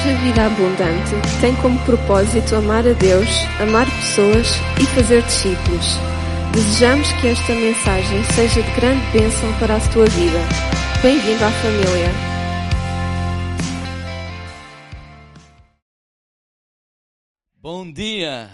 Igreja 0.00 0.18
Vida 0.20 0.46
Abundante 0.46 1.40
tem 1.42 1.54
como 1.56 1.78
propósito 1.84 2.56
amar 2.56 2.86
a 2.86 2.92
Deus, 2.94 3.28
amar 3.60 3.84
pessoas 3.84 4.46
e 4.80 4.86
fazer 4.94 5.22
discípulos. 5.24 5.86
Desejamos 6.54 7.12
que 7.20 7.26
esta 7.26 7.52
mensagem 7.52 8.24
seja 8.34 8.62
de 8.62 8.70
grande 8.80 9.04
bênção 9.12 9.58
para 9.58 9.76
a 9.76 9.92
tua 9.92 10.06
vida. 10.06 10.38
Bem-vindo 11.02 11.44
à 11.44 11.50
família. 11.50 12.08
Bom 17.56 17.92
dia! 17.92 18.50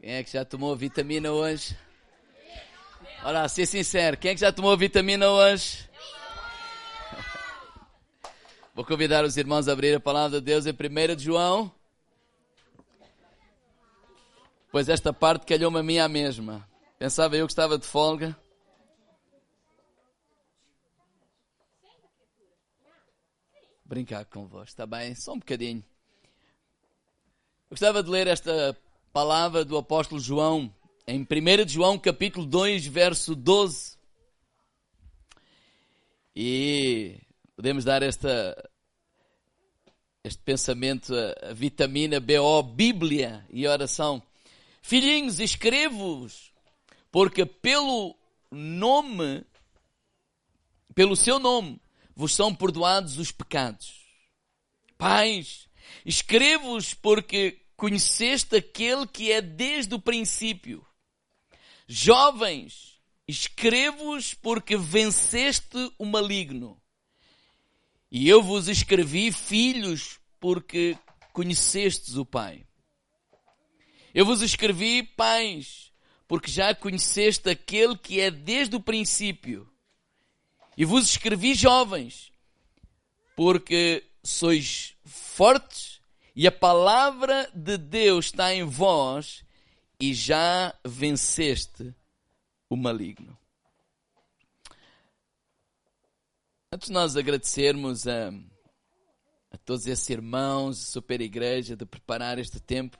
Quem 0.00 0.12
é 0.12 0.22
que 0.22 0.30
já 0.30 0.44
tomou 0.44 0.76
vitamina 0.76 1.32
hoje? 1.32 1.76
Olha, 3.24 3.48
ser 3.48 3.66
sincero, 3.66 4.16
quem 4.16 4.30
é 4.30 4.34
que 4.34 4.40
já 4.40 4.52
tomou 4.52 4.76
vitamina 4.76 5.28
hoje? 5.28 5.85
Vou 8.76 8.84
convidar 8.84 9.24
os 9.24 9.38
irmãos 9.38 9.68
a 9.68 9.72
abrir 9.72 9.94
a 9.94 10.00
palavra 10.00 10.38
de 10.38 10.44
Deus 10.44 10.66
em 10.66 10.70
1 10.70 11.16
de 11.16 11.24
João. 11.24 11.72
Pois 14.70 14.90
esta 14.90 15.14
parte 15.14 15.46
calhou-me 15.46 15.78
a 15.78 15.82
mim 15.82 15.96
a 15.96 16.06
mesma. 16.06 16.68
Pensava 16.98 17.38
eu 17.38 17.46
que 17.46 17.52
estava 17.52 17.78
de 17.78 17.86
folga. 17.86 18.38
Brincar 23.82 24.26
convosco, 24.26 24.66
está 24.66 24.84
bem? 24.84 25.14
Só 25.14 25.32
um 25.32 25.38
bocadinho. 25.38 25.82
Gostava 27.70 28.02
de 28.02 28.10
ler 28.10 28.26
esta 28.26 28.76
palavra 29.10 29.64
do 29.64 29.78
apóstolo 29.78 30.20
João 30.20 30.70
em 31.06 31.22
1 31.22 31.64
de 31.64 31.72
João, 31.72 31.98
capítulo 31.98 32.44
2, 32.44 32.86
verso 32.88 33.34
12. 33.34 33.96
E 36.36 37.25
podemos 37.56 37.84
dar 37.84 38.02
esta, 38.02 38.70
este 40.22 40.42
pensamento, 40.42 41.14
a, 41.14 41.50
a 41.50 41.52
vitamina 41.54 42.20
BO, 42.20 42.62
Bíblia 42.62 43.44
e 43.50 43.66
oração. 43.66 44.22
Filhinhos, 44.82 45.40
escrevo-vos, 45.40 46.52
porque 47.10 47.46
pelo 47.46 48.14
nome, 48.50 49.44
pelo 50.94 51.16
seu 51.16 51.38
nome, 51.38 51.80
vos 52.14 52.34
são 52.34 52.54
perdoados 52.54 53.18
os 53.18 53.32
pecados. 53.32 54.04
Pais, 54.98 55.66
escrevo-vos 56.04 56.94
porque 56.94 57.62
conheceste 57.76 58.56
aquele 58.56 59.06
que 59.06 59.32
é 59.32 59.40
desde 59.40 59.94
o 59.94 60.00
princípio. 60.00 60.86
Jovens, 61.88 63.00
escrevo-vos 63.26 64.34
porque 64.34 64.76
venceste 64.76 65.92
o 65.98 66.04
maligno. 66.04 66.80
E 68.18 68.30
eu 68.30 68.42
vos 68.42 68.66
escrevi, 68.66 69.30
filhos, 69.30 70.18
porque 70.40 70.96
conhecestes 71.34 72.16
o 72.16 72.24
Pai. 72.24 72.64
Eu 74.14 74.24
vos 74.24 74.40
escrevi, 74.40 75.02
pais, 75.02 75.92
porque 76.26 76.50
já 76.50 76.74
conheceste 76.74 77.50
aquele 77.50 77.94
que 77.94 78.18
é 78.18 78.30
desde 78.30 78.74
o 78.74 78.80
princípio. 78.80 79.70
E 80.78 80.86
vos 80.86 81.04
escrevi, 81.10 81.52
jovens, 81.52 82.32
porque 83.36 84.02
sois 84.24 84.94
fortes 85.04 86.00
e 86.34 86.46
a 86.46 86.52
palavra 86.52 87.50
de 87.54 87.76
Deus 87.76 88.24
está 88.24 88.54
em 88.54 88.64
vós 88.64 89.44
e 90.00 90.14
já 90.14 90.74
venceste 90.86 91.94
o 92.70 92.76
maligno. 92.78 93.36
Antes 96.76 96.88
de 96.88 96.92
nós 96.92 97.16
agradecermos 97.16 98.06
a, 98.06 98.28
a 99.50 99.56
todos 99.64 99.86
esses 99.86 100.10
irmãos, 100.10 100.78
a 100.78 100.92
super 100.92 101.22
igreja, 101.22 101.74
de 101.74 101.86
preparar 101.86 102.38
este 102.38 102.60
tempo, 102.60 102.98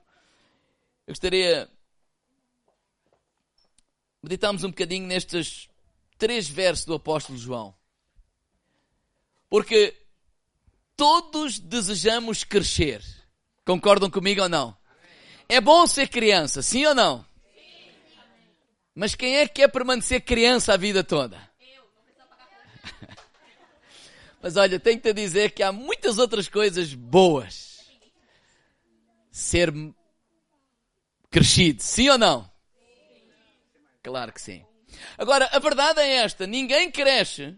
eu 1.07 1.13
gostaria 1.13 1.69
meditarmos 4.23 4.65
um 4.65 4.71
bocadinho 4.71 5.07
nestes 5.07 5.69
três 6.17 6.49
versos 6.49 6.87
do 6.87 6.95
apóstolo 6.95 7.37
João. 7.37 7.77
Porque 9.51 9.95
todos 10.97 11.59
desejamos 11.59 12.45
crescer. 12.45 13.05
Concordam 13.63 14.09
comigo 14.11 14.41
ou 14.41 14.49
não? 14.49 14.75
É 15.47 15.61
bom 15.61 15.87
ser 15.87 16.09
criança, 16.09 16.63
sim 16.63 16.87
ou 16.87 16.95
não? 16.95 17.27
Mas 18.95 19.15
quem 19.15 19.37
é 19.37 19.47
que 19.47 19.57
quer 19.57 19.69
permanecer 19.69 20.25
criança 20.25 20.73
a 20.73 20.79
vida 20.79 21.05
toda? 21.05 21.39
Mas 24.43 24.57
olha, 24.57 24.79
tenho 24.79 25.01
que 25.01 25.09
te 25.09 25.15
dizer 25.15 25.53
que 25.53 25.63
há 25.63 25.73
muitas 25.73 26.19
outras 26.19 26.49
coisas 26.49 26.95
boas. 26.95 27.85
Ser 29.31 29.73
crescido, 31.31 31.83
sim 31.83 32.09
ou 32.09 32.19
não? 32.19 32.51
Claro 34.03 34.33
que 34.33 34.41
sim. 34.41 34.65
Agora, 35.19 35.49
a 35.53 35.59
verdade 35.59 36.01
é 36.01 36.17
esta: 36.17 36.47
ninguém 36.47 36.91
cresce 36.91 37.57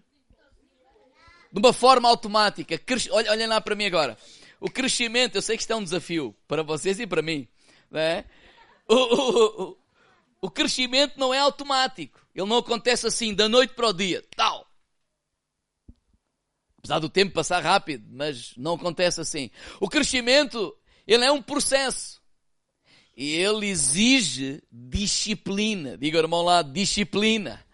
de 1.53 1.59
uma 1.59 1.73
forma 1.73 2.09
automática. 2.09 2.81
Olhem 3.11 3.31
olha 3.31 3.49
lá 3.49 3.61
para 3.61 3.75
mim 3.75 3.87
agora. 3.87 4.17
O 4.61 4.71
crescimento, 4.71 5.37
eu 5.37 5.43
sei 5.43 5.57
que 5.57 5.63
isto 5.63 5.73
é 5.73 5.77
um 5.77 5.85
desafio 5.85 6.35
para 6.49 6.63
vocês 6.63 6.99
e 6.99 7.07
para 7.07 7.23
mim. 7.23 7.47
É? 7.93 8.25
O, 8.89 8.95
o, 8.95 9.63
o, 9.63 9.79
o 10.43 10.51
crescimento 10.51 11.19
não 11.19 11.33
é 11.33 11.39
automático. 11.39 12.21
Ele 12.35 12.47
não 12.47 12.59
acontece 12.59 13.07
assim, 13.07 13.35
da 13.35 13.49
noite 13.49 13.75
para 13.75 13.89
o 13.89 13.93
dia. 13.93 14.25
Tal. 14.37 14.68
Apesar 16.79 16.99
do 17.01 17.09
tempo 17.09 17.33
passar 17.33 17.63
rápido, 17.63 18.07
mas 18.11 18.53
não 18.57 18.75
acontece 18.75 19.21
assim. 19.21 19.51
O 19.81 19.89
crescimento, 19.89 20.77
ele 21.07 21.25
é 21.25 21.33
um 21.33 21.43
processo. 21.43 22.21
E 23.17 23.35
ele 23.35 23.67
exige 23.67 24.63
disciplina. 24.71 25.99
Diga, 25.99 26.19
irmão 26.19 26.43
lá, 26.43 26.63
disciplina. 26.63 27.65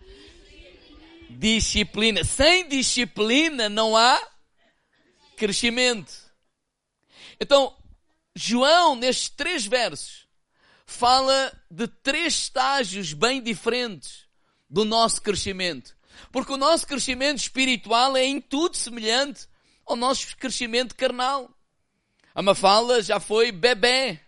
Disciplina. 1.28 2.24
Sem 2.24 2.66
disciplina 2.66 3.68
não 3.68 3.94
há 3.94 4.20
crescimento. 5.36 6.12
Então, 7.38 7.76
João, 8.34 8.96
nestes 8.96 9.28
três 9.28 9.66
versos, 9.66 10.26
fala 10.86 11.52
de 11.70 11.86
três 11.88 12.34
estágios 12.34 13.12
bem 13.12 13.42
diferentes 13.42 14.26
do 14.68 14.84
nosso 14.84 15.20
crescimento. 15.20 15.93
Porque 16.30 16.52
o 16.52 16.56
nosso 16.56 16.86
crescimento 16.86 17.38
espiritual 17.38 18.16
é 18.16 18.24
em 18.24 18.40
tudo 18.40 18.76
semelhante 18.76 19.48
ao 19.86 19.96
nosso 19.96 20.36
crescimento 20.36 20.94
carnal. 20.94 21.50
A 22.34 22.42
Mafalda 22.42 23.02
já 23.02 23.20
foi 23.20 23.52
bebê, 23.52 24.20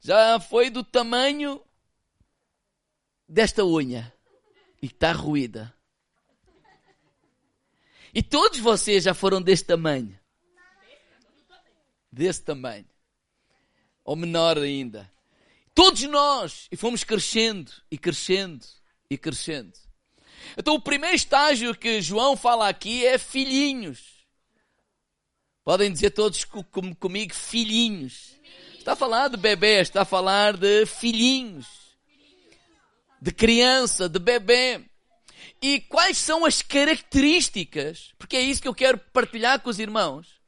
já 0.00 0.38
foi 0.38 0.68
do 0.68 0.84
tamanho 0.84 1.60
desta 3.28 3.64
unha 3.64 4.12
e 4.82 4.86
está 4.86 5.12
ruída. 5.12 5.74
E 8.12 8.22
todos 8.22 8.58
vocês 8.58 9.04
já 9.04 9.14
foram 9.14 9.40
deste 9.40 9.66
tamanho. 9.66 10.18
Desse 12.10 12.42
tamanho. 12.42 12.88
Ou 14.04 14.16
menor 14.16 14.58
ainda. 14.58 15.10
Todos 15.74 16.02
nós. 16.02 16.66
E 16.72 16.76
fomos 16.76 17.04
crescendo, 17.04 17.70
e 17.88 17.96
crescendo, 17.96 18.66
e 19.08 19.16
crescendo. 19.16 19.78
Então, 20.56 20.74
o 20.74 20.80
primeiro 20.80 21.16
estágio 21.16 21.74
que 21.74 22.00
João 22.00 22.36
fala 22.36 22.68
aqui 22.68 23.04
é 23.06 23.18
filhinhos. 23.18 24.20
Podem 25.64 25.92
dizer 25.92 26.10
todos 26.10 26.44
com, 26.44 26.94
comigo, 26.94 27.34
filhinhos. 27.34 28.36
Está 28.78 28.92
a 28.92 28.96
falar 28.96 29.28
de 29.28 29.36
bebê, 29.36 29.80
está 29.80 30.02
a 30.02 30.06
falar 30.06 30.56
de 30.56 30.86
filhinhos. 30.86 31.66
De 33.20 33.30
criança, 33.30 34.08
de 34.08 34.18
bebê. 34.18 34.84
E 35.62 35.80
quais 35.80 36.16
são 36.16 36.44
as 36.44 36.62
características? 36.62 38.12
Porque 38.18 38.36
é 38.36 38.40
isso 38.40 38.62
que 38.62 38.68
eu 38.68 38.74
quero 38.74 38.98
partilhar 38.98 39.60
com 39.60 39.68
os 39.68 39.78
irmãos. 39.78 40.40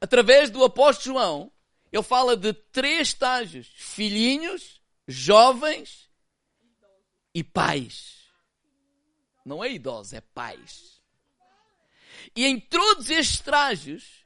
Através 0.00 0.50
do 0.50 0.64
apóstolo 0.64 1.18
João, 1.18 1.52
ele 1.92 2.02
fala 2.02 2.36
de 2.36 2.52
três 2.52 3.08
estágios: 3.08 3.70
filhinhos, 3.76 4.80
jovens 5.06 6.10
e 7.34 7.44
pais. 7.44 8.21
Não 9.44 9.62
é 9.62 9.70
idosos, 9.70 10.12
é 10.12 10.20
pais. 10.20 11.00
E 12.34 12.46
em 12.46 12.58
todos 12.58 13.10
estes 13.10 13.36
estágios, 13.36 14.24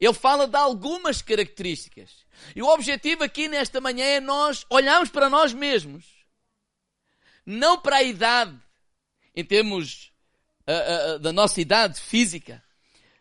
ele 0.00 0.12
fala 0.12 0.46
de 0.46 0.56
algumas 0.56 1.22
características. 1.22 2.26
E 2.54 2.62
o 2.62 2.68
objetivo 2.68 3.24
aqui 3.24 3.48
nesta 3.48 3.80
manhã 3.80 4.04
é 4.04 4.20
nós 4.20 4.64
olharmos 4.70 5.08
para 5.08 5.28
nós 5.28 5.52
mesmos, 5.52 6.04
não 7.44 7.80
para 7.80 7.96
a 7.96 8.02
idade, 8.02 8.56
em 9.34 9.44
termos 9.44 10.12
uh, 10.66 11.14
uh, 11.14 11.18
da 11.18 11.32
nossa 11.32 11.60
idade 11.60 12.00
física, 12.00 12.62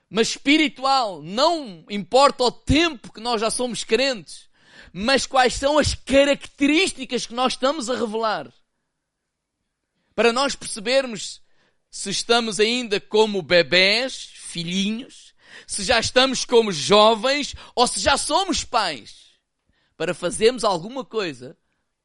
mas 0.09 0.29
espiritual. 0.29 1.21
Não 1.21 1.85
importa 1.89 2.43
o 2.43 2.51
tempo 2.51 3.11
que 3.11 3.21
nós 3.21 3.41
já 3.41 3.49
somos 3.49 3.83
crentes, 3.83 4.47
mas 4.93 5.25
quais 5.25 5.53
são 5.53 5.79
as 5.79 5.95
características 5.95 7.25
que 7.25 7.33
nós 7.33 7.53
estamos 7.53 7.89
a 7.89 7.95
revelar 7.95 8.51
para 10.17 10.33
nós 10.33 10.55
percebermos 10.55 11.43
se 11.91 12.09
estamos 12.09 12.59
ainda 12.59 12.99
como 12.99 13.39
bebés, 13.39 14.31
filhinhos, 14.33 15.35
se 15.67 15.83
já 15.83 15.99
estamos 15.99 16.43
como 16.43 16.71
jovens 16.71 17.53
ou 17.75 17.85
se 17.85 17.99
já 17.99 18.17
somos 18.17 18.63
pais, 18.63 19.37
para 19.95 20.15
fazermos 20.15 20.63
alguma 20.63 21.05
coisa 21.05 21.55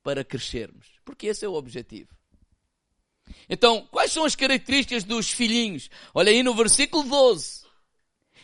para 0.02 0.22
crescermos. 0.22 0.88
Porque 1.06 1.28
esse 1.28 1.46
é 1.46 1.48
o 1.48 1.54
objetivo. 1.54 2.14
Então, 3.48 3.88
quais 3.90 4.12
são 4.12 4.26
as 4.26 4.36
características 4.36 5.04
dos 5.04 5.30
filhinhos? 5.30 5.88
Olha 6.12 6.32
aí 6.32 6.42
no 6.42 6.54
versículo 6.54 7.04
12. 7.04 7.62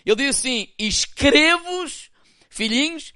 Ele 0.07 0.17
diz 0.17 0.39
assim: 0.39 0.73
Escrevo-os, 0.79 2.11
filhinhos, 2.49 3.13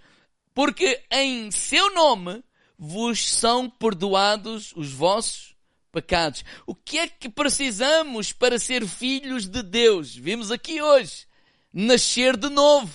porque 0.53 1.03
em 1.11 1.51
seu 1.51 1.95
nome 1.95 2.45
vos 2.77 3.27
são 3.27 3.71
perdoados 3.71 4.75
os 4.77 4.93
vossos 4.93 5.52
pecados. 5.93 6.44
O 6.67 6.75
que 6.75 6.99
é 6.99 7.06
que 7.06 7.29
precisamos 7.29 8.33
para 8.33 8.59
ser 8.59 8.87
filhos 8.89 9.47
de 9.47 9.62
Deus? 9.62 10.17
Vimos 10.17 10.50
aqui 10.50 10.81
hoje. 10.81 11.27
Nascer 11.73 12.37
de 12.37 12.49
novo. 12.49 12.91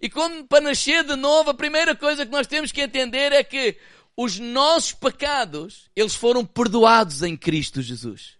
E 0.00 0.08
quando 0.08 0.46
para 0.46 0.60
nascer 0.60 1.04
de 1.04 1.16
novo, 1.16 1.50
a 1.50 1.54
primeira 1.54 1.94
coisa 1.96 2.24
que 2.24 2.32
nós 2.32 2.46
temos 2.46 2.70
que 2.70 2.80
entender 2.80 3.32
é 3.32 3.42
que 3.42 3.76
os 4.16 4.38
nossos 4.38 4.92
pecados, 4.92 5.90
eles 5.94 6.14
foram 6.14 6.44
perdoados 6.44 7.22
em 7.22 7.36
Cristo 7.36 7.82
Jesus. 7.82 8.36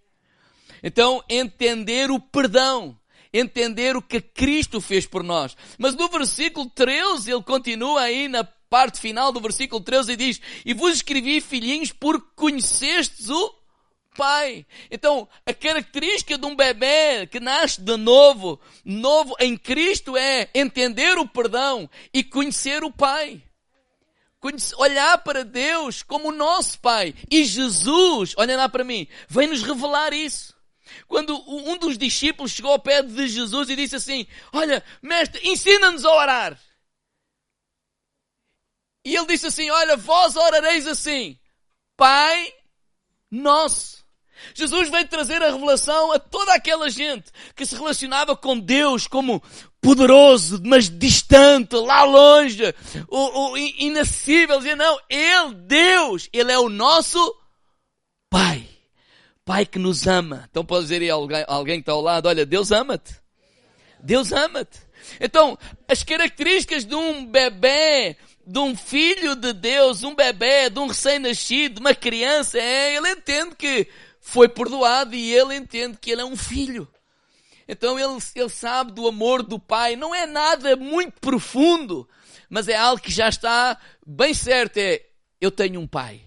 Então, 0.82 1.22
entender 1.28 2.10
o 2.10 2.20
perdão, 2.20 2.98
entender 3.32 3.96
o 3.96 4.02
que 4.02 4.20
Cristo 4.20 4.80
fez 4.80 5.06
por 5.06 5.24
nós. 5.24 5.56
Mas 5.76 5.94
no 5.94 6.08
versículo 6.08 6.70
13, 6.70 7.32
ele 7.32 7.42
continua 7.42 8.02
aí 8.02 8.28
na 8.28 8.44
parte 8.44 9.00
final 9.00 9.32
do 9.32 9.40
versículo 9.40 9.80
13 9.80 10.12
e 10.12 10.16
diz: 10.16 10.40
E 10.64 10.74
vos 10.74 10.96
escrevi, 10.96 11.40
filhinhos, 11.40 11.92
por 11.92 12.20
conhecestes 12.34 13.28
o 13.28 13.57
Pai. 14.18 14.66
Então, 14.90 15.28
a 15.46 15.54
característica 15.54 16.36
de 16.36 16.44
um 16.44 16.56
bebê 16.56 17.24
que 17.28 17.38
nasce 17.38 17.80
de 17.80 17.96
novo, 17.96 18.60
novo 18.84 19.36
em 19.38 19.56
Cristo, 19.56 20.16
é 20.16 20.50
entender 20.52 21.16
o 21.18 21.28
perdão 21.28 21.88
e 22.12 22.24
conhecer 22.24 22.82
o 22.82 22.90
Pai. 22.90 23.40
olhar 24.76 25.18
para 25.18 25.44
Deus 25.44 26.02
como 26.02 26.30
o 26.30 26.32
nosso 26.32 26.80
Pai. 26.80 27.14
E 27.30 27.44
Jesus, 27.44 28.34
olhem 28.36 28.56
lá 28.56 28.68
para 28.68 28.82
mim, 28.82 29.06
vem 29.28 29.46
nos 29.46 29.62
revelar 29.62 30.12
isso. 30.12 30.52
Quando 31.06 31.38
um 31.48 31.78
dos 31.78 31.96
discípulos 31.96 32.50
chegou 32.50 32.72
ao 32.72 32.80
pé 32.80 33.02
de 33.02 33.28
Jesus 33.28 33.70
e 33.70 33.76
disse 33.76 33.94
assim: 33.94 34.26
Olha, 34.52 34.82
mestre, 35.00 35.48
ensina-nos 35.48 36.04
a 36.04 36.12
orar. 36.12 36.60
E 39.04 39.14
ele 39.14 39.26
disse 39.26 39.46
assim: 39.46 39.70
Olha, 39.70 39.96
vós 39.96 40.34
orareis 40.34 40.88
assim, 40.88 41.38
Pai 41.96 42.52
Nosso. 43.30 44.07
Jesus 44.54 44.90
veio 44.90 45.06
trazer 45.08 45.42
a 45.42 45.50
revelação 45.50 46.12
a 46.12 46.18
toda 46.18 46.54
aquela 46.54 46.90
gente 46.90 47.30
que 47.54 47.66
se 47.66 47.74
relacionava 47.74 48.36
com 48.36 48.58
Deus 48.58 49.06
como 49.06 49.42
poderoso, 49.80 50.60
mas 50.64 50.88
distante, 50.88 51.76
lá 51.76 52.04
longe, 52.04 52.62
o, 53.08 53.52
o 53.52 53.58
inacessível. 53.58 54.58
Dizia, 54.58 54.76
não, 54.76 54.98
Ele, 55.08 55.54
Deus, 55.54 56.28
Ele 56.32 56.52
é 56.52 56.58
o 56.58 56.68
nosso 56.68 57.18
Pai. 58.30 58.68
Pai 59.44 59.64
que 59.64 59.78
nos 59.78 60.06
ama. 60.06 60.46
Então 60.50 60.64
pode 60.64 60.82
dizer 60.82 61.00
aí 61.00 61.10
alguém, 61.10 61.44
alguém 61.46 61.76
que 61.76 61.82
está 61.82 61.92
ao 61.92 62.02
lado, 62.02 62.28
olha, 62.28 62.44
Deus 62.44 62.70
ama-te. 62.70 63.14
Deus 64.00 64.32
ama-te. 64.32 64.78
Então, 65.20 65.58
as 65.88 66.02
características 66.02 66.84
de 66.84 66.94
um 66.94 67.24
bebê 67.24 68.16
de 68.48 68.58
um 68.58 68.74
filho 68.74 69.36
de 69.36 69.52
Deus, 69.52 70.02
um 70.02 70.14
bebê, 70.14 70.70
de 70.70 70.78
um 70.78 70.86
recém-nascido, 70.86 71.80
uma 71.80 71.94
criança, 71.94 72.58
é, 72.58 72.96
ele 72.96 73.10
entende 73.10 73.54
que 73.54 73.86
foi 74.28 74.46
perdoado 74.46 75.14
e 75.14 75.32
ele 75.34 75.56
entende 75.56 75.96
que 75.98 76.10
ele 76.10 76.20
é 76.20 76.24
um 76.24 76.36
filho. 76.36 76.86
Então 77.66 77.98
ele, 77.98 78.18
ele 78.34 78.48
sabe 78.50 78.92
do 78.92 79.08
amor 79.08 79.42
do 79.42 79.58
pai. 79.58 79.96
Não 79.96 80.14
é 80.14 80.26
nada 80.26 80.76
muito 80.76 81.18
profundo, 81.18 82.06
mas 82.48 82.68
é 82.68 82.76
algo 82.76 83.02
que 83.02 83.10
já 83.10 83.28
está 83.28 83.78
bem 84.06 84.34
certo. 84.34 84.76
É, 84.76 85.02
eu 85.40 85.50
tenho 85.50 85.80
um 85.80 85.86
pai 85.86 86.20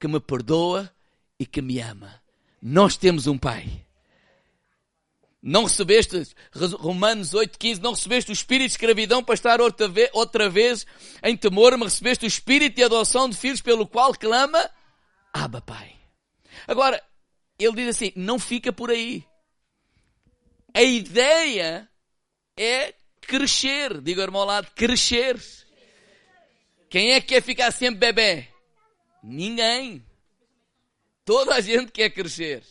que 0.00 0.08
me 0.08 0.18
perdoa 0.18 0.92
e 1.38 1.46
que 1.46 1.62
me 1.62 1.80
ama. 1.80 2.20
Nós 2.60 2.96
temos 2.96 3.28
um 3.28 3.38
pai. 3.38 3.86
Não 5.40 5.62
recebeste, 5.62 6.34
Romanos 6.76 7.34
8,15, 7.34 7.78
não 7.78 7.92
recebeste 7.92 8.32
o 8.32 8.34
espírito 8.34 8.66
de 8.66 8.72
escravidão 8.72 9.22
para 9.22 9.34
estar 9.34 9.60
outra 9.60 9.86
vez, 9.86 10.10
outra 10.12 10.50
vez 10.50 10.84
em 11.22 11.36
temor, 11.36 11.78
mas 11.78 11.92
recebeste 11.92 12.24
o 12.24 12.26
espírito 12.26 12.74
de 12.74 12.82
adoção 12.82 13.28
de 13.28 13.36
filhos 13.36 13.60
pelo 13.60 13.86
qual 13.86 14.12
clama, 14.12 14.68
Abba 15.32 15.60
Pai. 15.60 15.92
Agora, 16.66 17.00
ele 17.58 17.76
diz 17.76 17.88
assim, 17.88 18.12
não 18.14 18.38
fica 18.38 18.72
por 18.72 18.90
aí. 18.90 19.24
A 20.72 20.82
ideia 20.82 21.88
é 22.56 22.94
crescer. 23.20 24.00
Diga 24.00 24.22
irmão 24.22 24.42
ao 24.42 24.46
lado, 24.46 24.70
crescer. 24.74 25.40
Quem 26.88 27.12
é 27.12 27.20
que 27.20 27.28
quer 27.28 27.42
ficar 27.42 27.72
sempre 27.72 28.12
bebê? 28.12 28.48
Ninguém. 29.22 30.04
Toda 31.24 31.56
a 31.56 31.60
gente 31.60 31.92
quer 31.92 32.10
crescer. 32.10 32.62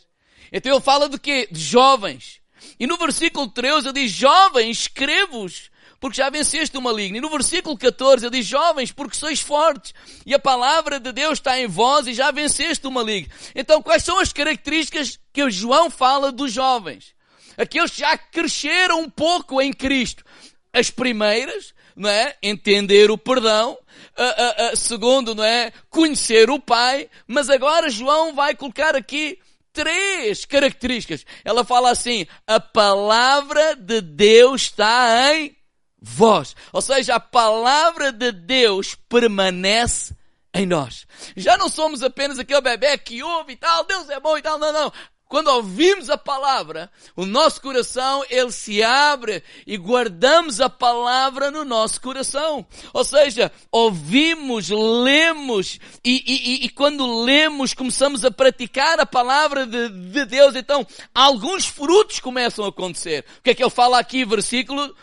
Então 0.52 0.72
ele 0.72 0.82
fala 0.82 1.10
de 1.10 1.20
quê? 1.20 1.48
De 1.52 1.60
jovens. 1.60 2.42
E 2.80 2.88
no 2.88 2.98
versículo 2.98 3.48
13 3.48 3.90
ele 3.90 4.02
diz, 4.02 4.12
jovens, 4.12 4.80
escrevo-vos, 4.82 5.70
porque 6.00 6.18
já 6.18 6.30
venceste 6.30 6.78
o 6.78 6.82
maligno. 6.82 7.18
E 7.18 7.22
no 7.22 7.30
versículo 7.30 7.78
14 7.78 8.26
ele 8.26 8.38
diz, 8.38 8.46
jovens, 8.46 8.92
porque 8.92 9.16
sois 9.16 9.40
fortes, 9.40 9.94
e 10.26 10.34
a 10.34 10.40
palavra 10.40 11.00
de 11.00 11.12
Deus 11.12 11.34
está 11.34 11.60
em 11.60 11.68
vós 11.68 12.08
e 12.08 12.14
já 12.14 12.32
venceste 12.32 12.86
o 12.88 12.92
maligno. 12.92 13.32
Então 13.56 13.82
quais 13.82 14.04
são 14.04 14.20
as 14.20 14.32
características 14.32 15.20
que 15.34 15.44
o 15.44 15.50
João 15.50 15.90
fala 15.90 16.32
dos 16.32 16.52
jovens? 16.52 17.16
Aqueles 17.58 17.92
que 17.92 18.02
já 18.02 18.18
cresceram 18.18 19.02
um 19.02 19.10
pouco 19.10 19.60
em 19.62 19.74
Cristo. 19.74 20.24
As 20.72 20.92
primeiras, 20.92 21.74
não 21.96 22.08
é? 22.08 22.36
Entender 22.42 23.10
o 23.10 23.18
perdão. 23.18 23.78
A, 24.16 24.24
a, 24.24 24.70
a, 24.70 24.76
segundo, 24.76 25.34
não 25.34 25.44
é? 25.44 25.72
Conhecer 25.90 26.52
o 26.52 26.60
Pai. 26.60 27.10
Mas 27.26 27.50
agora 27.50 27.90
João 27.90 28.36
vai 28.36 28.56
colocar 28.56 28.96
aqui 28.96 29.40
três 29.74 30.46
características. 30.46 31.26
Ela 31.44 31.64
fala 31.64 31.90
assim: 31.90 32.28
a 32.46 32.60
palavra 32.60 33.76
de 33.76 34.02
Deus 34.02 34.64
está 34.64 35.34
em 35.34 35.56
vós. 36.02 36.56
Ou 36.72 36.82
seja, 36.82 37.16
a 37.16 37.20
palavra 37.20 38.12
de 38.12 38.32
Deus 38.32 38.96
permanece 39.10 40.16
em 40.54 40.66
nós. 40.66 41.06
Já 41.36 41.58
não 41.58 41.70
somos 41.70 42.02
apenas 42.02 42.40
aquele 42.40 42.62
bebê 42.62 42.98
que 42.98 43.22
ouve 43.22 43.54
e 43.54 43.58
tal, 43.58 43.84
Deus 43.86 44.10
é 44.10 44.20
bom 44.20 44.38
e 44.38 44.42
tal, 44.42 44.58
não, 44.58 44.74
não. 44.74 44.92
Quando 45.28 45.50
ouvimos 45.50 46.10
a 46.10 46.18
palavra, 46.18 46.90
o 47.14 47.26
nosso 47.26 47.62
coração, 47.62 48.24
ele 48.30 48.52
se 48.52 48.82
abre 48.82 49.44
e 49.66 49.76
guardamos 49.76 50.62
a 50.62 50.70
palavra 50.70 51.52
no 51.52 51.66
nosso 51.66 52.00
coração. 52.00 52.66
Ou 52.94 53.04
seja, 53.04 53.52
ouvimos, 53.70 54.70
lemos 54.70 55.80
e, 56.04 56.24
e, 56.26 56.66
e 56.66 56.70
quando 56.70 57.24
lemos, 57.24 57.74
começamos 57.74 58.24
a 58.24 58.32
praticar 58.32 59.02
a 59.02 59.06
palavra 59.06 59.66
de, 59.68 59.90
de, 59.90 60.26
Deus, 60.26 60.56
então 60.56 60.88
alguns 61.14 61.66
frutos 61.66 62.22
começam 62.22 62.64
a 62.64 62.70
acontecer. 62.70 63.26
O 63.40 63.42
que 63.42 63.50
é 63.50 63.54
que 63.54 63.64
ele 63.64 63.70
fala 63.70 64.00
aqui, 64.00 64.24
versículo 64.24 64.96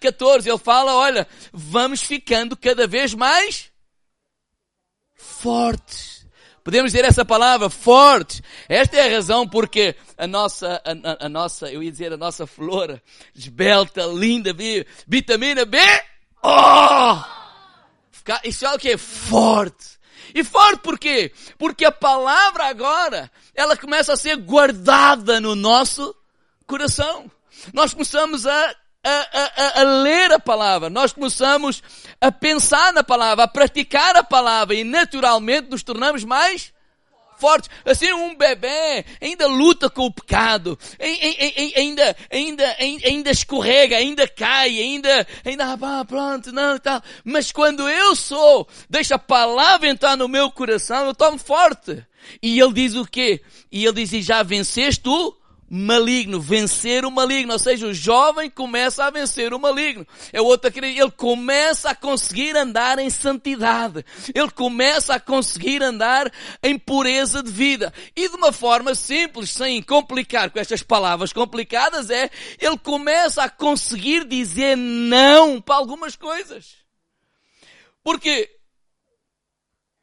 14? 0.00 0.48
Eh, 0.48 0.52
ele 0.52 0.58
fala, 0.58 0.94
olha, 0.94 1.26
vamos 1.52 2.00
ficando 2.00 2.56
cada 2.56 2.86
vez 2.86 3.12
mais 3.12 3.72
fortes 5.16 6.13
Podemos 6.64 6.92
dizer 6.92 7.04
essa 7.04 7.26
palavra 7.26 7.68
forte. 7.68 8.42
Esta 8.66 8.96
é 8.96 9.06
a 9.06 9.16
razão 9.16 9.46
porque 9.46 9.94
a 10.16 10.26
nossa, 10.26 10.82
a, 10.82 11.26
a, 11.26 11.28
nossa, 11.28 11.70
eu 11.70 11.82
ia 11.82 11.90
dizer 11.90 12.10
a 12.10 12.16
nossa 12.16 12.46
flora, 12.46 13.02
esbelta, 13.34 14.06
linda, 14.06 14.50
vitamina 15.06 15.66
B, 15.66 15.78
oh! 16.42 17.22
Isso 18.42 18.64
é 18.64 18.74
o 18.74 18.78
que? 18.78 18.96
Forte. 18.96 19.98
E 20.34 20.42
forte 20.42 20.80
por 20.80 20.98
quê? 20.98 21.30
Porque 21.58 21.84
a 21.84 21.92
palavra 21.92 22.64
agora, 22.64 23.30
ela 23.54 23.76
começa 23.76 24.14
a 24.14 24.16
ser 24.16 24.36
guardada 24.38 25.38
no 25.42 25.54
nosso 25.54 26.16
coração. 26.66 27.30
Nós 27.74 27.92
começamos 27.92 28.46
a 28.46 28.74
a, 29.04 29.28
a, 29.32 29.80
a, 29.80 29.84
ler 30.02 30.32
a 30.32 30.38
palavra, 30.38 30.88
nós 30.88 31.12
começamos 31.12 31.82
a 32.20 32.32
pensar 32.32 32.92
na 32.92 33.04
palavra, 33.04 33.44
a 33.44 33.48
praticar 33.48 34.16
a 34.16 34.24
palavra 34.24 34.74
e 34.74 34.82
naturalmente 34.82 35.70
nos 35.70 35.82
tornamos 35.82 36.24
mais 36.24 36.72
fortes. 37.36 37.68
Assim, 37.84 38.12
um 38.12 38.34
bebê 38.34 39.04
ainda 39.20 39.46
luta 39.46 39.90
com 39.90 40.06
o 40.06 40.12
pecado, 40.12 40.78
ainda, 41.76 42.16
ainda, 42.30 42.76
ainda 43.04 43.30
escorrega, 43.30 43.96
ainda 43.96 44.26
cai, 44.26 44.78
ainda, 44.78 45.26
ainda, 45.44 45.72
ah, 45.72 46.04
pronto, 46.06 46.50
não 46.50 46.78
tal. 46.78 47.02
Mas 47.22 47.52
quando 47.52 47.88
eu 47.88 48.16
sou, 48.16 48.66
deixa 48.88 49.16
a 49.16 49.18
palavra 49.18 49.88
entrar 49.88 50.16
no 50.16 50.28
meu 50.28 50.50
coração, 50.50 51.06
eu 51.06 51.14
tomo 51.14 51.38
forte. 51.38 52.02
E 52.42 52.58
ele 52.58 52.72
diz 52.72 52.94
o 52.94 53.04
quê? 53.04 53.42
E 53.70 53.84
ele 53.84 53.94
diz, 53.94 54.12
e 54.14 54.22
já 54.22 54.42
venceste 54.42 55.06
o 55.06 55.36
maligno, 55.76 56.40
vencer 56.40 57.04
o 57.04 57.10
maligno, 57.10 57.52
ou 57.52 57.58
seja, 57.58 57.88
o 57.88 57.92
jovem 57.92 58.48
começa 58.48 59.04
a 59.04 59.10
vencer 59.10 59.52
o 59.52 59.58
maligno. 59.58 60.06
É 60.32 60.40
outra 60.40 60.70
ele 60.74 61.10
começa 61.10 61.90
a 61.90 61.94
conseguir 61.96 62.56
andar 62.56 63.00
em 63.00 63.10
santidade. 63.10 64.04
Ele 64.32 64.50
começa 64.52 65.16
a 65.16 65.20
conseguir 65.20 65.82
andar 65.82 66.32
em 66.62 66.78
pureza 66.78 67.42
de 67.42 67.50
vida. 67.50 67.92
E 68.14 68.28
de 68.28 68.36
uma 68.36 68.52
forma 68.52 68.94
simples, 68.94 69.50
sem 69.50 69.82
complicar 69.82 70.48
com 70.50 70.60
estas 70.60 70.80
palavras 70.80 71.32
complicadas, 71.32 72.08
é, 72.08 72.30
ele 72.60 72.78
começa 72.78 73.42
a 73.42 73.50
conseguir 73.50 74.24
dizer 74.24 74.76
não 74.76 75.60
para 75.60 75.74
algumas 75.74 76.14
coisas. 76.14 76.76
Porque 78.00 78.48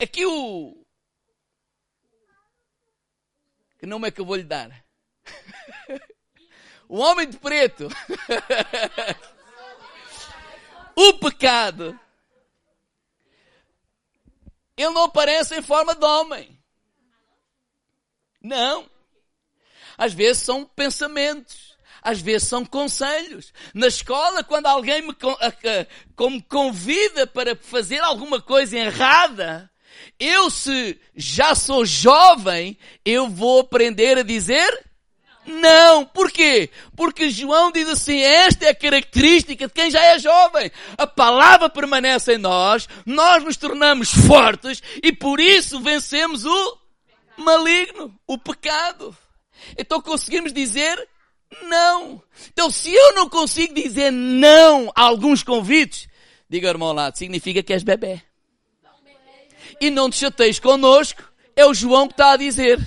aqui 0.01 0.25
o 0.25 0.75
que 3.79 3.85
nome 3.85 4.09
é 4.09 4.11
que 4.11 4.19
eu 4.19 4.25
vou 4.25 4.35
lhe 4.35 4.43
dar? 4.43 4.80
O 6.91 6.99
homem 6.99 7.25
de 7.25 7.37
preto. 7.37 7.87
o 10.93 11.13
pecado. 11.13 11.97
Ele 14.75 14.89
não 14.89 15.05
aparece 15.05 15.57
em 15.57 15.61
forma 15.61 15.95
de 15.95 16.03
homem. 16.03 16.61
Não. 18.41 18.91
Às 19.97 20.11
vezes 20.11 20.43
são 20.43 20.65
pensamentos. 20.65 21.77
Às 22.01 22.19
vezes 22.19 22.49
são 22.49 22.65
conselhos. 22.65 23.53
Na 23.73 23.87
escola, 23.87 24.43
quando 24.43 24.65
alguém 24.65 25.01
me, 25.01 25.15
me 26.29 26.41
convida 26.41 27.25
para 27.25 27.55
fazer 27.55 27.99
alguma 27.99 28.41
coisa 28.41 28.77
errada, 28.77 29.71
eu 30.19 30.49
se 30.49 30.99
já 31.15 31.55
sou 31.55 31.85
jovem, 31.85 32.77
eu 33.05 33.29
vou 33.29 33.61
aprender 33.61 34.17
a 34.17 34.23
dizer 34.23 34.90
não. 35.45 36.05
Por 36.05 36.31
quê? 36.31 36.69
Porque 36.95 37.29
João 37.29 37.71
diz 37.71 37.87
assim, 37.89 38.19
esta 38.19 38.65
é 38.65 38.69
a 38.69 38.75
característica 38.75 39.67
de 39.67 39.73
quem 39.73 39.89
já 39.89 40.03
é 40.03 40.19
jovem. 40.19 40.71
A 40.97 41.07
palavra 41.07 41.69
permanece 41.69 42.35
em 42.35 42.37
nós, 42.37 42.87
nós 43.05 43.43
nos 43.43 43.57
tornamos 43.57 44.11
fortes 44.11 44.81
e 45.01 45.11
por 45.11 45.39
isso 45.39 45.79
vencemos 45.79 46.45
o 46.45 46.77
maligno, 47.37 48.13
o 48.27 48.37
pecado. 48.37 49.15
Então 49.77 50.01
conseguimos 50.01 50.53
dizer 50.53 51.07
não. 51.63 52.21
Então 52.51 52.69
se 52.69 52.93
eu 52.93 53.13
não 53.15 53.29
consigo 53.29 53.73
dizer 53.73 54.11
não 54.11 54.91
a 54.95 55.03
alguns 55.03 55.43
convites, 55.43 56.07
diga 56.49 56.69
irmão 56.69 56.93
lado, 56.93 57.17
significa 57.17 57.63
que 57.63 57.73
és 57.73 57.83
bebê. 57.83 58.21
E 59.79 59.89
não 59.89 60.09
te 60.09 60.17
chateis 60.17 60.59
connosco, 60.59 61.23
é 61.55 61.65
o 61.65 61.73
João 61.73 62.07
que 62.07 62.13
está 62.13 62.33
a 62.33 62.37
dizer 62.37 62.79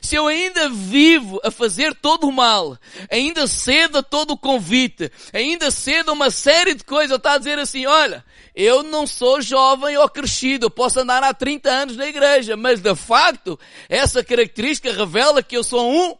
se 0.00 0.16
eu 0.16 0.26
ainda 0.26 0.68
vivo 0.68 1.40
a 1.44 1.50
fazer 1.50 1.94
todo 1.94 2.28
o 2.28 2.32
mal, 2.32 2.78
ainda 3.10 3.46
cedo 3.46 3.98
a 3.98 4.02
todo 4.02 4.32
o 4.32 4.38
convite, 4.38 5.10
ainda 5.32 5.70
cedo 5.70 6.10
a 6.10 6.14
uma 6.14 6.30
série 6.30 6.74
de 6.74 6.84
coisas, 6.84 7.10
eu 7.10 7.16
está 7.16 7.34
a 7.34 7.38
dizer 7.38 7.58
assim, 7.58 7.86
olha, 7.86 8.24
eu 8.54 8.82
não 8.82 9.06
sou 9.06 9.40
jovem 9.40 9.96
ou 9.96 10.08
crescido, 10.08 10.66
eu 10.66 10.70
posso 10.70 11.00
andar 11.00 11.22
há 11.22 11.32
30 11.32 11.70
anos 11.70 11.96
na 11.96 12.06
igreja, 12.06 12.56
mas 12.56 12.80
de 12.80 12.94
facto, 12.94 13.58
essa 13.88 14.22
característica 14.22 14.92
revela 14.92 15.42
que 15.42 15.56
eu 15.56 15.64
sou 15.64 15.90
um 15.90 16.16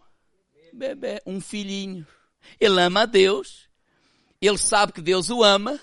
bebê, 0.73 1.21
um 1.27 1.41
filhinho. 1.41 2.07
Ele 2.59 2.81
ama 2.81 3.03
a 3.03 3.07
Deus, 3.07 3.69
ele 4.41 4.59
sabe 4.59 4.93
que 4.93 5.01
Deus 5.03 5.31
o 5.31 5.43
ama, 5.43 5.79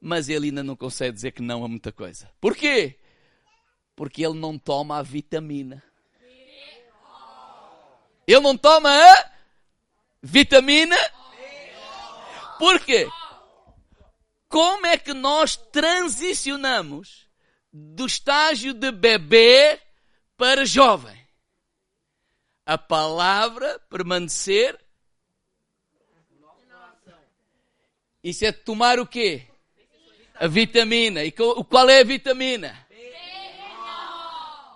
mas 0.00 0.28
ele 0.28 0.46
ainda 0.46 0.62
não 0.62 0.74
consegue 0.74 1.14
dizer 1.14 1.30
que 1.30 1.42
não 1.42 1.64
a 1.64 1.68
muita 1.68 1.92
coisa. 1.92 2.28
Por 2.40 2.56
quê? 2.56 2.98
Porque 3.94 4.24
ele 4.24 4.38
não 4.38 4.58
toma 4.58 4.98
a 4.98 5.02
vitamina. 5.02 5.82
Ele 8.26 8.40
não 8.40 8.56
toma 8.56 8.90
a 8.90 9.30
vitamina. 10.22 10.96
Por 12.58 12.80
quê? 12.80 13.08
Como 14.48 14.86
é 14.86 14.96
que 14.96 15.12
nós 15.12 15.56
transicionamos 15.56 17.28
do 17.72 18.06
estágio 18.06 18.72
de 18.72 18.92
bebê 18.92 19.80
para 20.36 20.64
jovem? 20.64 21.18
A 22.64 22.78
palavra 22.78 23.80
permanecer. 23.90 24.78
Isso 28.22 28.44
é 28.44 28.52
tomar 28.52 29.00
o 29.00 29.06
quê? 29.06 29.48
A 30.34 30.46
vitamina. 30.46 31.24
E 31.24 31.32
qual 31.32 31.88
é 31.88 32.00
a 32.00 32.04
vitamina? 32.04 32.86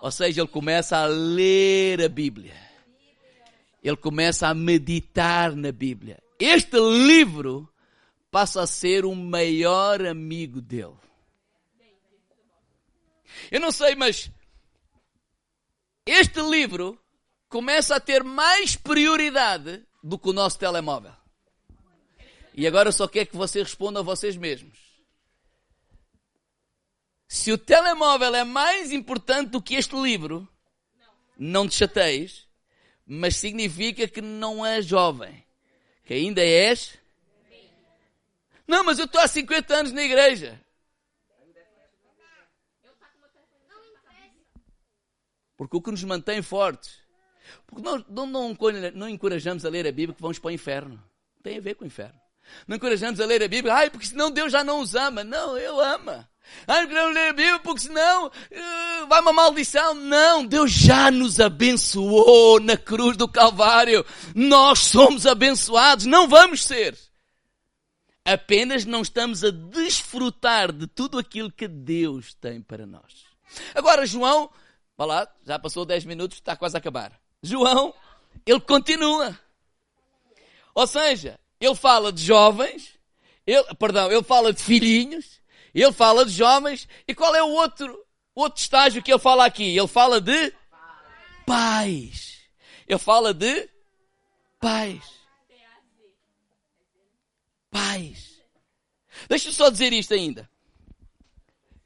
Ou 0.01 0.11
seja, 0.11 0.41
ele 0.41 0.49
começa 0.49 0.97
a 0.97 1.05
ler 1.05 2.01
a 2.01 2.09
Bíblia 2.09 2.66
ele 3.83 3.97
começa 3.97 4.47
a 4.47 4.53
meditar 4.53 5.55
na 5.55 5.71
Bíblia. 5.71 6.21
Este 6.39 6.77
livro 6.77 7.69
passa 8.29 8.61
a 8.61 8.67
ser 8.67 9.05
o 9.05 9.15
maior 9.15 10.05
amigo 10.05 10.61
dele. 10.61 10.97
Eu 13.51 13.59
não 13.59 13.71
sei, 13.71 13.95
mas 13.95 14.31
este 16.05 16.41
livro 16.41 16.99
começa 17.49 17.95
a 17.95 17.99
ter 17.99 18.23
mais 18.23 18.75
prioridade 18.75 19.83
do 20.03 20.17
que 20.17 20.29
o 20.29 20.33
nosso 20.33 20.57
telemóvel. 20.57 21.13
E 22.53 22.65
agora 22.65 22.91
só 22.91 23.07
quero 23.07 23.29
que 23.29 23.37
vocês 23.37 23.67
respondam 23.67 24.01
a 24.01 24.05
vocês 24.05 24.35
mesmos. 24.35 24.77
Se 27.27 27.51
o 27.51 27.57
telemóvel 27.57 28.33
é 28.33 28.43
mais 28.43 28.91
importante 28.91 29.49
do 29.49 29.61
que 29.61 29.75
este 29.75 29.95
livro, 29.95 30.47
não 31.37 31.67
te 31.67 31.75
chateies, 31.75 32.46
mas 33.07 33.37
significa 33.37 34.05
que 34.07 34.21
não 34.21 34.65
és 34.65 34.85
jovem, 34.85 35.43
que 36.03 36.13
ainda 36.13 36.41
és. 36.41 36.97
Não, 38.67 38.83
mas 38.83 38.99
eu 38.99 39.05
estou 39.05 39.21
há 39.21 39.27
50 39.27 39.73
anos 39.73 39.91
na 39.93 40.03
igreja. 40.03 40.61
Porque 45.55 45.77
o 45.77 45.81
que 45.81 45.89
nos 45.89 46.03
mantém 46.03 46.41
fortes. 46.41 46.99
Porque 47.65 47.81
nós 47.81 48.03
não, 48.09 48.27
não, 48.27 48.55
não 48.93 49.09
encorajamos 49.09 49.65
a 49.65 49.69
ler 49.69 49.87
a 49.87 49.91
Bíblia 49.91 50.13
que 50.13 50.21
vamos 50.21 50.37
para 50.37 50.49
o 50.49 50.51
inferno. 50.51 51.01
Tem 51.41 51.57
a 51.57 51.61
ver 51.61 51.75
com 51.75 51.85
o 51.85 51.87
inferno. 51.87 52.19
Não 52.67 52.75
encorajamos 52.75 53.19
a 53.19 53.25
ler 53.25 53.43
a 53.43 53.47
Bíblia, 53.47 53.73
ai, 53.73 53.89
porque 53.89 54.07
senão 54.07 54.31
Deus 54.31 54.51
já 54.51 54.63
não 54.63 54.81
os 54.81 54.95
ama. 54.95 55.23
Não, 55.23 55.57
eu 55.57 55.79
ama. 55.79 56.27
Ah, 56.67 56.81
não 56.81 56.87
quero 56.87 57.09
ler 57.09 57.29
a 57.29 57.33
Bíblia 57.33 57.59
porque 57.59 57.81
senão 57.81 58.27
uh, 58.27 59.07
vai 59.07 59.21
uma 59.21 59.33
maldição. 59.33 59.93
Não, 59.93 60.45
Deus 60.45 60.71
já 60.71 61.09
nos 61.11 61.39
abençoou 61.39 62.59
na 62.59 62.75
cruz 62.77 63.15
do 63.15 63.27
Calvário. 63.27 64.05
Nós 64.35 64.79
somos 64.79 65.25
abençoados, 65.25 66.05
não 66.05 66.27
vamos 66.27 66.63
ser. 66.63 66.97
Apenas 68.25 68.83
não 68.83 69.01
estamos 69.01 69.43
a 69.43 69.51
desfrutar 69.51 70.73
de 70.73 70.85
tudo 70.87 71.17
aquilo 71.17 71.51
que 71.51 71.67
Deus 71.67 72.33
tem 72.33 72.61
para 72.61 72.85
nós. 72.85 73.25
Agora, 73.73 74.05
João, 74.05 74.49
vá 74.97 75.05
lá, 75.05 75.27
já 75.45 75.57
passou 75.57 75.85
10 75.85 76.03
minutos, 76.03 76.37
está 76.37 76.55
quase 76.55 76.75
a 76.75 76.79
acabar. 76.79 77.13
João, 77.41 77.93
ele 78.45 78.59
continua. 78.59 79.39
Ou 80.75 80.85
seja, 80.85 81.39
ele 81.59 81.75
fala 81.75 82.11
de 82.11 82.23
jovens, 82.23 82.97
ele, 83.45 83.63
perdão, 83.75 84.11
ele 84.11 84.23
fala 84.23 84.53
de 84.53 84.61
filhinhos, 84.61 85.41
ele 85.73 85.91
fala 85.91 86.25
de 86.25 86.31
jovens. 86.31 86.87
E 87.07 87.15
qual 87.15 87.35
é 87.35 87.41
o 87.41 87.49
outro, 87.49 87.97
outro 88.35 88.61
estágio 88.61 89.01
que 89.01 89.11
ele 89.11 89.19
fala 89.19 89.45
aqui? 89.45 89.77
Ele 89.77 89.87
fala 89.87 90.19
de 90.19 90.53
pais. 91.45 92.39
Ele 92.87 92.99
fala 92.99 93.33
de 93.33 93.69
pais. 94.59 95.03
Pais. 97.71 98.41
Deixa 99.29 99.49
eu 99.49 99.53
só 99.53 99.69
dizer 99.69 99.93
isto 99.93 100.13
ainda. 100.13 100.49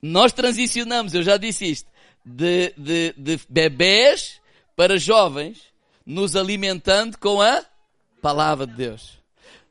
Nós 0.02 0.34
transicionamos, 0.34 1.14
eu 1.14 1.22
já 1.22 1.38
disse 1.38 1.70
isto, 1.70 1.90
de, 2.26 2.74
de, 2.76 3.14
de 3.18 3.40
bebês 3.48 4.42
para 4.76 4.98
jovens, 4.98 5.62
nos 6.06 6.36
alimentando 6.36 7.18
com 7.20 7.40
a 7.40 7.64
palavra 8.20 8.66
de 8.66 8.74
Deus. 8.74 9.21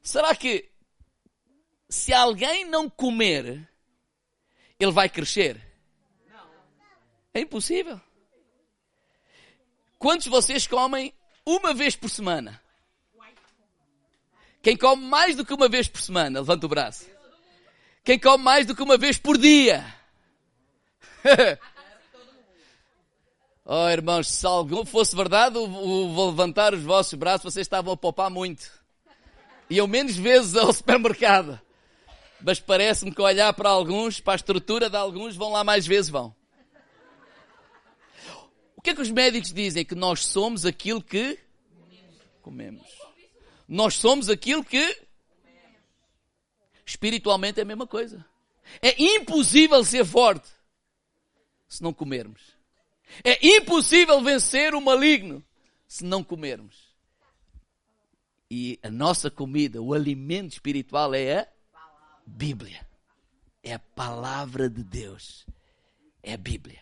Será 0.02 0.34
que 0.34 0.70
se 1.88 2.12
alguém 2.12 2.64
não 2.64 2.88
comer 2.88 3.68
ele 4.78 4.92
vai 4.92 5.08
crescer? 5.08 5.60
É 7.34 7.40
impossível. 7.40 8.00
Quantos 9.98 10.24
de 10.24 10.30
vocês 10.30 10.66
comem 10.66 11.14
uma 11.44 11.74
vez 11.74 11.94
por 11.94 12.08
semana? 12.08 12.60
Quem 14.62 14.76
come 14.76 15.02
mais 15.02 15.36
do 15.36 15.44
que 15.44 15.54
uma 15.54 15.68
vez 15.68 15.88
por 15.88 16.00
semana? 16.00 16.40
Levanta 16.40 16.66
o 16.66 16.68
braço. 16.68 17.06
Quem 18.02 18.18
come 18.18 18.42
mais 18.42 18.66
do 18.66 18.74
que 18.74 18.82
uma 18.82 18.96
vez 18.96 19.18
por 19.18 19.38
dia? 19.38 19.84
oh, 23.64 23.88
irmãos, 23.88 24.28
se 24.28 24.46
algo 24.46 24.84
fosse 24.84 25.14
verdade, 25.14 25.54
vou 25.54 26.30
levantar 26.30 26.74
os 26.74 26.82
vossos 26.82 27.14
braços, 27.14 27.52
vocês 27.52 27.66
estavam 27.66 27.92
a 27.92 27.96
poupar 27.96 28.30
muito. 28.30 28.79
Iam 29.70 29.86
menos 29.86 30.16
vezes 30.16 30.56
ao 30.56 30.72
supermercado 30.74 31.60
mas 32.42 32.58
parece-me 32.58 33.14
que 33.14 33.20
olhar 33.20 33.52
para 33.52 33.68
alguns, 33.68 34.20
para 34.20 34.34
a 34.34 34.36
estrutura 34.36 34.88
de 34.88 34.96
alguns, 34.96 35.36
vão 35.36 35.52
lá 35.52 35.62
mais 35.62 35.86
vezes 35.86 36.10
vão. 36.10 36.34
O 38.76 38.82
que 38.82 38.90
é 38.90 38.94
que 38.94 39.02
os 39.02 39.10
médicos 39.10 39.52
dizem? 39.52 39.84
Que 39.84 39.94
nós 39.94 40.24
somos 40.24 40.64
aquilo 40.64 41.02
que 41.02 41.38
comemos. 42.40 42.86
Nós 43.68 43.94
somos 43.94 44.30
aquilo 44.30 44.64
que 44.64 45.02
espiritualmente 46.84 47.60
é 47.60 47.62
a 47.62 47.66
mesma 47.66 47.86
coisa. 47.86 48.24
É 48.80 49.00
impossível 49.02 49.84
ser 49.84 50.04
forte 50.04 50.48
se 51.68 51.82
não 51.82 51.92
comermos. 51.92 52.40
É 53.22 53.46
impossível 53.56 54.20
vencer 54.22 54.74
o 54.74 54.80
maligno 54.80 55.44
se 55.86 56.04
não 56.04 56.24
comermos. 56.24 56.89
E 58.50 58.80
a 58.82 58.90
nossa 58.90 59.30
comida, 59.30 59.80
o 59.80 59.94
alimento 59.94 60.54
espiritual 60.54 61.14
é 61.14 61.38
a 61.38 61.48
Bíblia. 62.26 62.84
É 63.62 63.74
a 63.74 63.78
palavra 63.78 64.68
de 64.68 64.82
Deus. 64.82 65.46
É 66.20 66.32
a 66.32 66.36
Bíblia. 66.36 66.80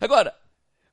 Agora, 0.00 0.34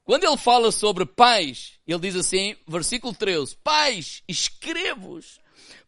quando 0.03 0.25
ele 0.25 0.37
fala 0.37 0.71
sobre 0.71 1.05
pais, 1.05 1.79
ele 1.87 1.99
diz 1.99 2.15
assim, 2.15 2.55
versículo 2.67 3.13
13: 3.13 3.55
Pais, 3.63 4.21
escrevo-vos, 4.27 5.39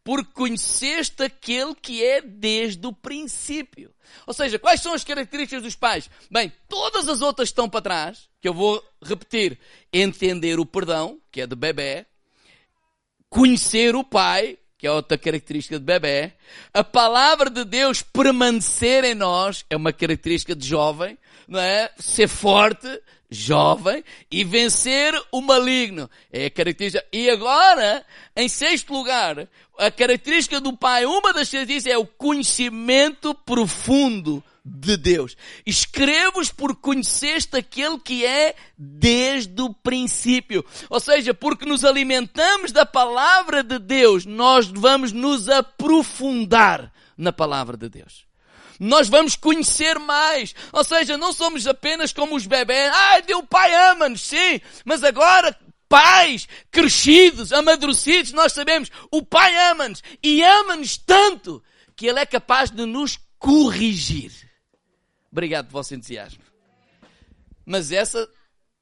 porque 0.01 0.31
conheceste 0.31 1.23
aquele 1.23 1.75
que 1.75 2.01
é 2.01 2.21
desde 2.21 2.87
o 2.87 2.93
princípio. 2.93 3.93
Ou 4.25 4.33
seja, 4.33 4.57
quais 4.57 4.81
são 4.81 4.93
as 4.93 5.03
características 5.03 5.63
dos 5.63 5.75
pais? 5.75 6.09
Bem, 6.31 6.53
todas 6.69 7.09
as 7.09 7.21
outras 7.21 7.49
estão 7.49 7.67
para 7.67 7.81
trás, 7.81 8.29
que 8.39 8.47
eu 8.47 8.53
vou 8.53 8.81
repetir. 9.01 9.59
Entender 9.91 10.57
o 10.59 10.65
perdão, 10.65 11.19
que 11.29 11.41
é 11.41 11.47
de 11.47 11.55
bebê. 11.55 12.05
Conhecer 13.35 13.97
o 13.97 14.03
pai, 14.03 14.57
que 14.77 14.87
é 14.87 14.91
outra 14.91 15.17
característica 15.17 15.77
de 15.77 15.83
bebê. 15.83 16.31
A 16.73 16.85
palavra 16.85 17.49
de 17.49 17.65
Deus 17.65 18.01
permanecer 18.01 19.03
em 19.03 19.13
nós, 19.13 19.65
é 19.69 19.75
uma 19.75 19.91
característica 19.91 20.55
de 20.55 20.65
jovem, 20.65 21.17
não 21.45 21.59
é? 21.59 21.91
Ser 21.99 22.29
forte, 22.29 22.87
jovem 23.29 24.03
e 24.31 24.43
vencer 24.43 25.13
o 25.31 25.41
maligno. 25.41 26.09
É 26.31 26.45
a 26.45 26.51
característica. 26.51 27.05
E 27.11 27.29
agora, 27.29 28.05
em 28.35 28.47
sexto 28.47 28.93
lugar, 28.93 29.47
a 29.77 29.91
característica 29.91 30.59
do 30.59 30.75
Pai, 30.75 31.05
uma 31.05 31.33
das 31.33 31.49
características 31.49 31.93
é 31.93 31.97
o 31.97 32.05
conhecimento 32.05 33.33
profundo 33.33 34.43
de 34.63 34.97
Deus. 34.97 35.37
Escrevos 35.65 36.51
por 36.51 36.75
conheceste 36.75 37.55
aquele 37.55 37.99
que 37.99 38.25
é 38.25 38.55
desde 38.77 39.61
o 39.61 39.73
princípio. 39.73 40.65
Ou 40.89 40.99
seja, 40.99 41.33
porque 41.33 41.65
nos 41.65 41.85
alimentamos 41.85 42.71
da 42.71 42.85
palavra 42.85 43.63
de 43.63 43.77
Deus, 43.77 44.25
nós 44.25 44.67
vamos 44.67 45.11
nos 45.11 45.49
aprofundar 45.49 46.91
na 47.17 47.31
palavra 47.31 47.77
de 47.77 47.87
Deus 47.87 48.24
nós 48.79 49.07
vamos 49.07 49.35
conhecer 49.35 49.97
mais. 49.99 50.53
Ou 50.71 50.83
seja, 50.83 51.17
não 51.17 51.33
somos 51.33 51.65
apenas 51.67 52.11
como 52.11 52.35
os 52.35 52.45
bebés. 52.45 52.91
Ah, 52.93 53.21
o 53.37 53.43
pai 53.43 53.73
ama-nos, 53.91 54.21
sim. 54.21 54.59
Mas 54.83 55.03
agora, 55.03 55.57
pais 55.87 56.47
crescidos, 56.71 57.51
amadurecidos, 57.51 58.33
nós 58.33 58.53
sabemos, 58.53 58.91
o 59.11 59.23
pai 59.23 59.55
ama-nos. 59.71 60.03
E 60.21 60.43
ama-nos 60.43 60.97
tanto 60.97 61.63
que 61.95 62.07
ele 62.07 62.19
é 62.19 62.25
capaz 62.25 62.69
de 62.69 62.85
nos 62.85 63.17
corrigir. 63.39 64.31
Obrigado 65.31 65.67
pelo 65.67 65.79
vosso 65.79 65.93
entusiasmo. 65.93 66.43
Mas 67.65 67.91
essa 67.91 68.29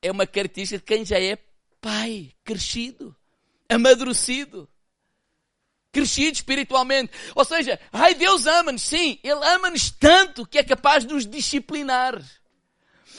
é 0.02 0.12
uma 0.12 0.28
característica 0.28 0.80
de 0.80 0.84
quem 0.84 1.06
já 1.06 1.20
é 1.20 1.38
pai, 1.80 2.32
crescido, 2.44 3.16
amadurecido 3.70 4.70
crescido 5.94 6.34
espiritualmente. 6.34 7.14
Ou 7.36 7.46
seja, 7.46 7.80
ai, 7.94 8.16
Deus 8.16 8.46
ama-nos. 8.48 8.82
Sim, 8.82 9.20
Ele 9.24 9.46
ama-nos 9.46 9.92
tanto 9.92 10.46
que 10.46 10.58
é 10.58 10.64
capaz 10.64 11.06
de 11.06 11.14
nos 11.14 11.26
disciplinar. 11.26 12.22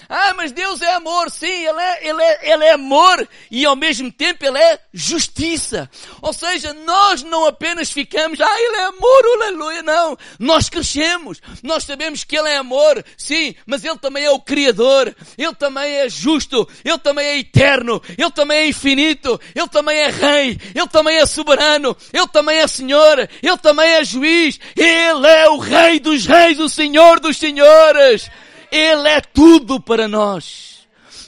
Ah, 0.09 0.35
mas 0.35 0.53
Deus 0.53 0.83
é 0.83 0.93
amor. 0.95 1.31
Sim, 1.31 1.47
Ele 1.47 1.81
é, 1.81 2.09
Ele 2.09 2.23
é, 2.23 2.53
Ele 2.53 2.65
é 2.65 2.73
amor 2.73 3.29
e 3.51 3.65
ao 3.65 3.77
mesmo 3.77 4.11
tempo 4.11 4.45
Ele 4.45 4.59
é 4.59 4.79
justiça. 4.93 5.91
Ou 6.21 6.33
seja, 6.33 6.73
nós 6.73 7.23
não 7.23 7.47
apenas 7.47 7.91
ficamos, 7.91 8.41
ah, 8.41 8.61
Ele 8.61 8.77
é 8.77 8.85
amor, 8.85 9.25
aleluia, 9.43 9.83
não. 9.83 10.17
Nós 10.39 10.69
crescemos. 10.69 11.41
Nós 11.63 11.85
sabemos 11.85 12.25
que 12.25 12.37
Ele 12.37 12.49
é 12.49 12.57
amor, 12.57 13.05
sim, 13.17 13.55
mas 13.67 13.85
Ele 13.85 13.99
também 13.99 14.25
é 14.25 14.31
o 14.31 14.41
Criador. 14.41 15.15
Ele 15.37 15.55
também 15.55 15.97
é 15.97 16.09
justo. 16.09 16.69
Ele 16.85 16.99
também 16.99 17.27
é 17.27 17.39
eterno. 17.39 18.03
Ele 18.17 18.31
também 18.31 18.59
é 18.59 18.69
infinito. 18.69 19.41
Ele 19.55 19.69
também 19.69 19.99
é 19.99 20.09
Rei. 20.09 20.59
Ele 20.75 20.89
também 20.89 21.17
é 21.17 21.27
soberano. 21.27 21.97
Ele 22.13 22.29
também 22.29 22.59
é 22.59 22.67
Senhor. 22.67 23.29
Ele 23.43 23.59
também 23.59 23.89
é 23.89 24.05
juiz. 24.05 24.59
Ele 24.77 25.27
é 25.27 25.49
o 25.49 25.59
Rei 25.59 26.01
dos 26.01 26.27
Reis, 26.27 26.59
o 26.59 26.69
Senhor 26.69 27.21
dos 27.21 27.37
Senhores. 27.37 28.31
Ele 28.75 29.09
é 29.09 29.21
tudo 29.21 29.81
para 29.81 30.09
nós. 30.09 30.75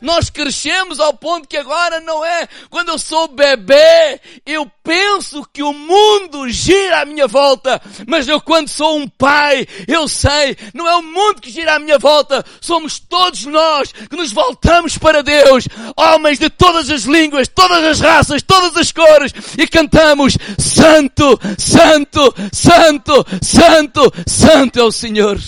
Nós 0.02 0.28
crescemos 0.28 0.98
ao 0.98 1.14
ponto 1.14 1.46
que 1.46 1.56
agora 1.56 2.00
não 2.00 2.24
é, 2.24 2.48
quando 2.68 2.88
eu 2.88 2.98
sou 2.98 3.28
bebê, 3.28 4.20
eu 4.44 4.68
penso 4.82 5.46
que 5.52 5.62
o 5.62 5.72
mundo 5.72 6.48
gira 6.48 7.02
à 7.02 7.04
minha 7.04 7.28
volta, 7.28 7.80
mas 8.04 8.26
eu 8.26 8.40
quando 8.40 8.68
sou 8.68 8.98
um 8.98 9.09
pai, 9.09 9.64
eu 9.87 10.09
sei, 10.09 10.56
não 10.74 10.88
é 10.88 10.96
o 10.96 11.02
mundo 11.02 11.40
que 11.40 11.50
gira 11.50 11.76
à 11.76 11.78
minha 11.78 11.98
volta, 11.98 12.44
somos 12.61 12.98
todos 12.98 13.44
nós 13.44 13.92
que 13.92 14.16
nos 14.16 14.32
voltamos 14.32 14.98
para 14.98 15.22
Deus, 15.22 15.68
homens 15.96 16.40
de 16.40 16.50
todas 16.50 16.90
as 16.90 17.04
línguas, 17.04 17.46
todas 17.46 17.85
as 17.85 18.00
raças, 18.00 18.42
todas 18.42 18.76
as 18.76 18.90
cores, 18.90 19.32
e 19.56 19.68
cantamos, 19.68 20.37
Santo, 20.59 21.38
Santo, 21.56 22.35
Santo, 22.52 23.24
Santo, 23.40 24.12
Santo 24.26 24.80
é 24.80 24.82
o 24.82 24.90
Senhor. 24.90 25.38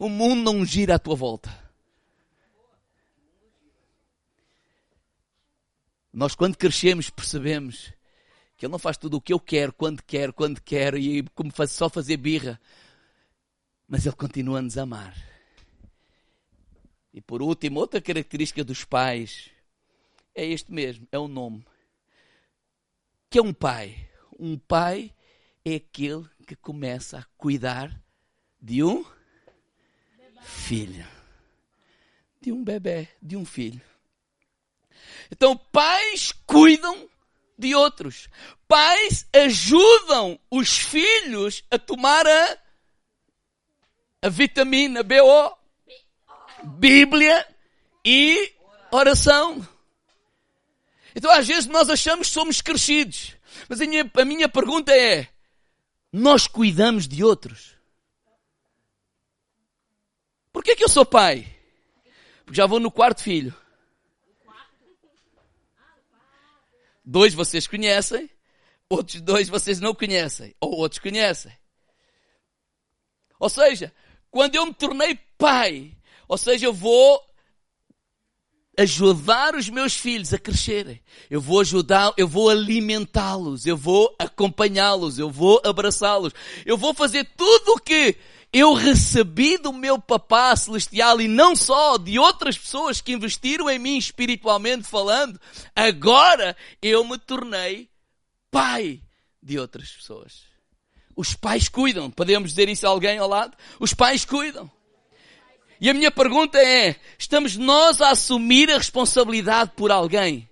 O 0.00 0.08
mundo 0.08 0.50
não 0.50 0.64
gira 0.64 0.94
à 0.94 0.98
tua 0.98 1.14
volta. 1.14 1.50
Nós, 6.10 6.34
quando 6.34 6.56
crescemos, 6.56 7.10
percebemos 7.10 7.92
que 8.56 8.64
Ele 8.64 8.72
não 8.72 8.78
faz 8.78 8.96
tudo 8.96 9.18
o 9.18 9.20
que 9.20 9.30
eu 9.30 9.38
quero, 9.38 9.74
quando 9.74 10.02
quero, 10.02 10.32
quando 10.32 10.58
quero, 10.62 10.96
e 10.96 11.22
como 11.34 11.52
faz, 11.52 11.72
só 11.72 11.90
fazer 11.90 12.16
birra. 12.16 12.58
Mas 13.86 14.06
Ele 14.06 14.16
continua 14.16 14.60
a 14.60 14.62
nos 14.62 14.78
amar. 14.78 15.14
E 17.12 17.20
por 17.20 17.42
último, 17.42 17.78
outra 17.78 18.00
característica 18.00 18.64
dos 18.64 18.82
pais 18.82 19.50
é 20.34 20.46
este 20.46 20.72
mesmo: 20.72 21.06
é 21.12 21.18
o 21.18 21.28
nome. 21.28 21.62
Que 23.28 23.38
é 23.38 23.42
um 23.42 23.52
pai. 23.52 24.08
Um 24.38 24.56
pai 24.56 25.14
é 25.62 25.74
aquele 25.74 26.26
que 26.46 26.56
começa 26.56 27.18
a 27.18 27.24
cuidar 27.36 28.02
de 28.58 28.82
um 28.82 29.04
filho. 30.42 31.06
De 32.40 32.52
um 32.52 32.64
bebê, 32.64 33.08
de 33.20 33.36
um 33.36 33.44
filho. 33.44 33.80
Então, 35.30 35.56
pais 35.56 36.32
cuidam 36.46 37.08
de 37.58 37.74
outros. 37.74 38.28
Pais 38.66 39.26
ajudam 39.32 40.38
os 40.50 40.78
filhos 40.78 41.62
a 41.70 41.78
tomar 41.78 42.26
a, 42.26 42.58
a 44.22 44.28
vitamina 44.28 45.02
BO, 45.02 45.56
Bíblia 46.78 47.46
e 48.04 48.52
oração. 48.90 49.66
Então, 51.14 51.30
às 51.30 51.46
vezes, 51.46 51.66
nós 51.66 51.90
achamos 51.90 52.28
que 52.28 52.34
somos 52.34 52.60
crescidos. 52.60 53.36
Mas 53.68 53.80
a 53.80 53.86
minha, 53.86 54.10
a 54.14 54.24
minha 54.24 54.48
pergunta 54.48 54.92
é: 54.92 55.28
nós 56.12 56.46
cuidamos 56.46 57.06
de 57.06 57.22
outros? 57.22 57.76
Por 60.52 60.62
que, 60.62 60.76
que 60.76 60.84
eu 60.84 60.88
sou 60.88 61.04
pai? 61.04 61.46
Porque 62.44 62.56
já 62.56 62.66
vou 62.66 62.80
no 62.80 62.90
quarto 62.90 63.22
filho. 63.22 63.54
Dois 67.04 67.34
vocês 67.34 67.66
conhecem, 67.66 68.30
outros 68.88 69.20
dois 69.20 69.48
vocês 69.48 69.80
não 69.80 69.94
conhecem, 69.94 70.54
ou 70.60 70.72
outros 70.76 71.00
conhecem. 71.00 71.52
Ou 73.38 73.48
seja, 73.48 73.92
quando 74.30 74.54
eu 74.54 74.66
me 74.66 74.74
tornei 74.74 75.18
pai, 75.36 75.96
ou 76.28 76.36
seja, 76.36 76.66
eu 76.66 76.72
vou 76.72 77.20
ajudar 78.78 79.54
os 79.54 79.68
meus 79.68 79.94
filhos 79.94 80.32
a 80.32 80.38
crescerem. 80.38 81.00
Eu 81.28 81.40
vou 81.40 81.60
ajudar, 81.60 82.12
eu 82.16 82.26
vou 82.28 82.48
alimentá-los, 82.48 83.66
eu 83.66 83.76
vou 83.76 84.14
acompanhá-los, 84.18 85.18
eu 85.18 85.30
vou 85.30 85.60
abraçá-los. 85.64 86.32
Eu 86.64 86.76
vou 86.76 86.94
fazer 86.94 87.28
tudo 87.36 87.72
o 87.72 87.80
que 87.80 88.16
eu 88.52 88.72
recebi 88.74 89.56
do 89.56 89.72
meu 89.72 89.98
papá 89.98 90.54
celestial 90.56 91.20
e 91.20 91.28
não 91.28 91.54
só 91.54 91.96
de 91.96 92.18
outras 92.18 92.58
pessoas 92.58 93.00
que 93.00 93.12
investiram 93.12 93.70
em 93.70 93.78
mim 93.78 93.96
espiritualmente 93.96 94.88
falando, 94.88 95.40
agora 95.74 96.56
eu 96.82 97.04
me 97.04 97.16
tornei 97.16 97.88
pai 98.50 99.00
de 99.40 99.58
outras 99.58 99.90
pessoas. 99.90 100.42
Os 101.14 101.34
pais 101.34 101.68
cuidam. 101.68 102.10
Podemos 102.10 102.50
dizer 102.50 102.68
isso 102.68 102.86
a 102.86 102.90
alguém 102.90 103.18
ao 103.18 103.28
lado? 103.28 103.56
Os 103.78 103.94
pais 103.94 104.24
cuidam. 104.24 104.70
E 105.80 105.88
a 105.88 105.94
minha 105.94 106.10
pergunta 106.10 106.58
é: 106.58 106.96
estamos 107.18 107.56
nós 107.56 108.00
a 108.00 108.10
assumir 108.10 108.70
a 108.70 108.78
responsabilidade 108.78 109.72
por 109.76 109.90
alguém? 109.90 110.48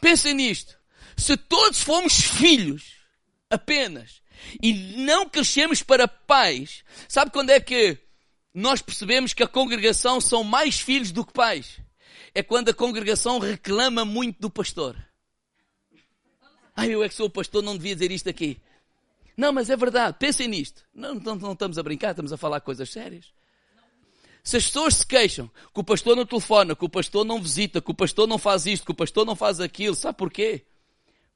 Pensem 0.00 0.34
nisto. 0.34 0.78
Se 1.16 1.36
todos 1.36 1.82
fomos 1.82 2.14
filhos, 2.20 2.94
apenas, 3.50 4.22
e 4.62 4.72
não 4.98 5.28
crescemos 5.28 5.82
para 5.82 6.08
pais, 6.08 6.84
sabe 7.08 7.30
quando 7.30 7.50
é 7.50 7.60
que 7.60 7.98
nós 8.52 8.82
percebemos 8.82 9.32
que 9.32 9.42
a 9.42 9.48
congregação 9.48 10.20
são 10.20 10.42
mais 10.42 10.80
filhos 10.80 11.12
do 11.12 11.24
que 11.24 11.32
pais? 11.32 11.80
é 12.34 12.42
quando 12.42 12.68
a 12.68 12.74
congregação 12.74 13.38
reclama 13.38 14.04
muito 14.04 14.40
do 14.40 14.50
pastor. 14.50 14.96
Ah, 16.74 16.86
eu 16.86 17.02
é 17.02 17.08
que 17.08 17.14
sou 17.14 17.26
o 17.26 17.30
pastor, 17.30 17.62
não 17.62 17.76
devia 17.76 17.94
dizer 17.94 18.10
isto 18.10 18.28
aqui. 18.28 18.60
Não, 19.36 19.52
mas 19.52 19.70
é 19.70 19.76
verdade, 19.76 20.16
pensem 20.18 20.48
nisto. 20.48 20.84
Não, 20.94 21.14
não, 21.14 21.34
não 21.36 21.52
estamos 21.52 21.78
a 21.78 21.82
brincar, 21.82 22.10
estamos 22.10 22.32
a 22.32 22.36
falar 22.36 22.60
coisas 22.60 22.90
sérias. 22.90 23.32
Se 24.42 24.56
as 24.56 24.66
pessoas 24.66 24.94
se 24.96 25.06
queixam 25.06 25.50
que 25.72 25.80
o 25.80 25.84
pastor 25.84 26.16
não 26.16 26.24
telefona, 26.24 26.74
que 26.74 26.84
o 26.84 26.88
pastor 26.88 27.24
não 27.24 27.42
visita, 27.42 27.80
que 27.80 27.90
o 27.90 27.94
pastor 27.94 28.26
não 28.26 28.38
faz 28.38 28.64
isto, 28.66 28.86
que 28.86 28.92
o 28.92 28.94
pastor 28.94 29.26
não 29.26 29.36
faz 29.36 29.60
aquilo, 29.60 29.94
sabe 29.94 30.16
porquê? 30.16 30.64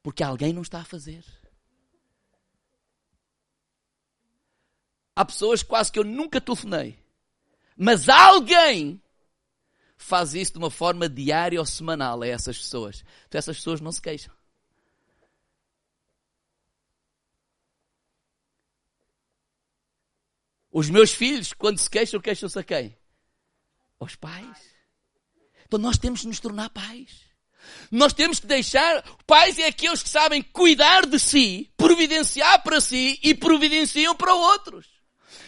Porque 0.02 0.22
alguém 0.22 0.52
não 0.52 0.62
está 0.62 0.80
a 0.80 0.84
fazer. 0.84 1.22
Há 5.16 5.24
pessoas 5.24 5.62
quase 5.62 5.92
que 5.92 5.98
eu 5.98 6.04
nunca 6.04 6.40
telefonei, 6.40 6.98
mas 7.76 8.08
alguém 8.08 9.00
faz 9.96 10.34
isso 10.34 10.52
de 10.52 10.58
uma 10.58 10.70
forma 10.70 11.08
diária 11.08 11.58
ou 11.58 11.66
semanal 11.66 12.22
a 12.22 12.26
essas 12.26 12.58
pessoas. 12.58 13.04
Então 13.26 13.38
essas 13.38 13.56
pessoas 13.56 13.80
não 13.80 13.92
se 13.92 14.02
queixam. 14.02 14.34
Os 20.70 20.90
meus 20.90 21.12
filhos, 21.12 21.52
quando 21.52 21.78
se 21.78 21.88
queixam, 21.88 22.20
queixam-se 22.20 22.58
a 22.58 22.64
quem? 22.64 22.98
Aos 24.00 24.16
pais. 24.16 24.74
Então 25.66 25.78
nós 25.78 25.96
temos 25.96 26.22
de 26.22 26.26
nos 26.26 26.40
tornar 26.40 26.68
pais. 26.70 27.24
Nós 27.90 28.12
temos 28.12 28.40
que 28.40 28.46
deixar. 28.46 29.02
Pais 29.24 29.58
é 29.58 29.68
aqueles 29.68 30.02
que 30.02 30.08
sabem 30.08 30.42
cuidar 30.42 31.06
de 31.06 31.18
si, 31.18 31.72
providenciar 31.76 32.62
para 32.62 32.80
si 32.80 33.18
e 33.22 33.34
providenciam 33.34 34.16
para 34.16 34.34
outros. 34.34 34.93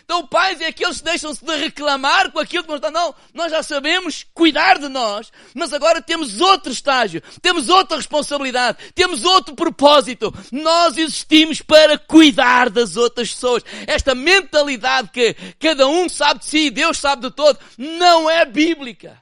Então, 0.05 0.27
pais 0.27 0.61
é 0.61 0.67
aqueles 0.67 0.99
que 0.99 1.05
deixam-se 1.05 1.45
de 1.45 1.57
reclamar 1.57 2.31
com 2.31 2.39
aquilo 2.39 2.65
que 2.65 2.71
nós. 2.71 2.93
Não, 2.93 3.15
nós 3.35 3.51
já 3.51 3.63
sabemos 3.63 4.25
cuidar 4.33 4.79
de 4.79 4.89
nós, 4.89 5.33
mas 5.55 5.73
agora 5.73 6.01
temos 6.01 6.41
outro 6.41 6.73
estágio, 6.73 7.23
temos 7.43 7.69
outra 7.69 7.97
responsabilidade, 7.97 8.79
temos 8.95 9.25
outro 9.25 9.55
propósito. 9.55 10.33
Nós 10.53 10.97
existimos 10.97 11.61
para 11.61 11.99
cuidar 11.99 12.71
das 12.71 12.97
outras 12.97 13.33
pessoas. 13.33 13.65
Esta 13.87 14.15
mentalidade 14.15 15.11
que 15.11 15.35
cada 15.59 15.89
um 15.89 16.09
sabe 16.09 16.41
de 16.41 16.47
si, 16.47 16.71
Deus 16.71 16.99
sabe 16.99 17.23
de 17.23 17.31
todo, 17.35 17.59
não 17.77 18.31
é 18.31 18.45
bíblica. 18.45 19.21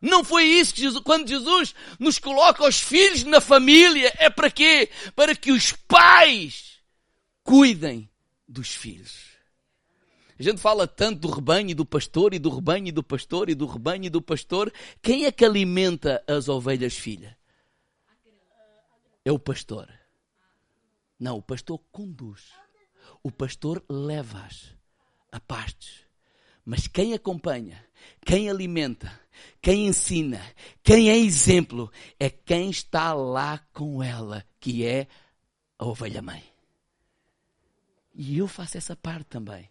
Não 0.00 0.22
foi 0.22 0.44
isso 0.44 0.74
que 0.74 0.82
Jesus, 0.82 1.02
quando 1.02 1.28
Jesus 1.28 1.74
nos 1.98 2.18
coloca 2.18 2.66
os 2.66 2.80
filhos 2.80 3.24
na 3.24 3.40
família, 3.40 4.14
é 4.18 4.28
para 4.28 4.50
quê? 4.50 4.90
Para 5.14 5.34
que 5.34 5.50
os 5.50 5.72
pais 5.72 6.76
cuidem 7.42 8.08
dos 8.46 8.68
filhos. 8.68 9.25
A 10.38 10.42
gente 10.42 10.60
fala 10.60 10.86
tanto 10.86 11.20
do 11.20 11.30
rebanho 11.30 11.70
e 11.70 11.74
do 11.74 11.86
pastor, 11.86 12.34
e 12.34 12.38
do 12.38 12.50
rebanho 12.50 12.88
e 12.88 12.92
do 12.92 13.02
pastor, 13.02 13.48
e 13.48 13.54
do 13.54 13.66
rebanho 13.66 14.04
e 14.04 14.10
do 14.10 14.20
pastor. 14.20 14.70
Quem 15.00 15.24
é 15.24 15.32
que 15.32 15.44
alimenta 15.44 16.22
as 16.26 16.48
ovelhas 16.48 16.94
filha? 16.94 17.36
É 19.24 19.32
o 19.32 19.38
pastor. 19.38 19.88
Não, 21.18 21.38
o 21.38 21.42
pastor 21.42 21.80
conduz. 21.90 22.52
O 23.22 23.30
pastor 23.30 23.82
leva-as 23.88 24.74
a 25.32 25.40
pastos. 25.40 26.04
Mas 26.64 26.86
quem 26.86 27.14
acompanha, 27.14 27.82
quem 28.24 28.50
alimenta, 28.50 29.20
quem 29.62 29.86
ensina, 29.86 30.40
quem 30.82 31.08
é 31.08 31.16
exemplo, 31.16 31.90
é 32.20 32.28
quem 32.28 32.68
está 32.68 33.14
lá 33.14 33.58
com 33.72 34.02
ela, 34.02 34.44
que 34.60 34.84
é 34.84 35.06
a 35.78 35.86
ovelha 35.86 36.20
mãe. 36.20 36.44
E 38.14 38.38
eu 38.38 38.48
faço 38.48 38.76
essa 38.76 38.94
parte 38.94 39.26
também. 39.26 39.70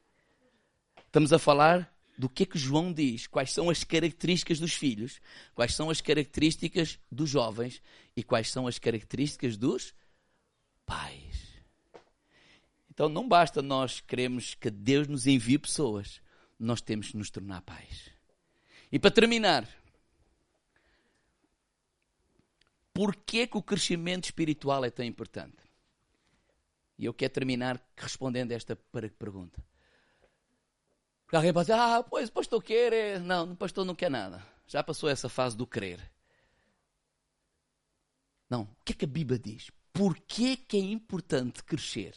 Estamos 1.15 1.31
a 1.31 1.39
falar 1.39 1.97
do 2.17 2.27
que 2.27 2.43
é 2.43 2.45
que 2.45 2.59
João 2.59 2.91
diz, 2.91 3.25
quais 3.25 3.53
são 3.53 3.69
as 3.69 3.85
características 3.85 4.59
dos 4.59 4.73
filhos, 4.73 5.21
quais 5.53 5.73
são 5.73 5.89
as 5.89 6.01
características 6.01 6.99
dos 7.09 7.29
jovens 7.29 7.81
e 8.17 8.21
quais 8.21 8.51
são 8.51 8.67
as 8.67 8.77
características 8.77 9.55
dos 9.55 9.95
pais. 10.85 11.53
Então 12.89 13.07
não 13.07 13.29
basta 13.29 13.61
nós 13.61 14.01
queremos 14.01 14.55
que 14.55 14.69
Deus 14.69 15.07
nos 15.07 15.25
envie 15.25 15.57
pessoas, 15.57 16.21
nós 16.59 16.81
temos 16.81 17.11
que 17.11 17.17
nos 17.17 17.29
tornar 17.29 17.61
pais. 17.61 18.09
E 18.91 18.99
para 18.99 19.09
terminar, 19.09 19.65
por 22.93 23.15
que 23.15 23.47
o 23.53 23.63
crescimento 23.63 24.25
espiritual 24.25 24.83
é 24.83 24.89
tão 24.89 25.05
importante? 25.05 25.63
E 26.99 27.05
eu 27.05 27.13
quero 27.13 27.33
terminar 27.33 27.81
respondendo 27.95 28.51
esta 28.51 28.75
pergunta. 29.17 29.63
Alguém 31.31 31.51
pode 31.51 31.67
dizer, 31.67 31.79
ah, 31.79 32.03
pois 32.03 32.29
pastor 32.29 32.63
quer. 32.63 32.93
É... 32.93 33.19
Não, 33.19 33.51
o 33.51 33.55
pastor 33.55 33.85
não 33.85 33.95
quer 33.95 34.09
nada. 34.09 34.45
Já 34.67 34.83
passou 34.83 35.09
essa 35.09 35.29
fase 35.29 35.57
do 35.57 35.67
querer. 35.67 35.99
Não. 38.49 38.63
O 38.63 38.77
que 38.85 38.93
é 38.93 38.95
que 38.95 39.05
a 39.05 39.07
Bíblia 39.07 39.39
diz? 39.39 39.71
Porquê 39.91 40.57
que 40.57 40.77
é 40.77 40.81
importante 40.81 41.63
crescer? 41.63 42.13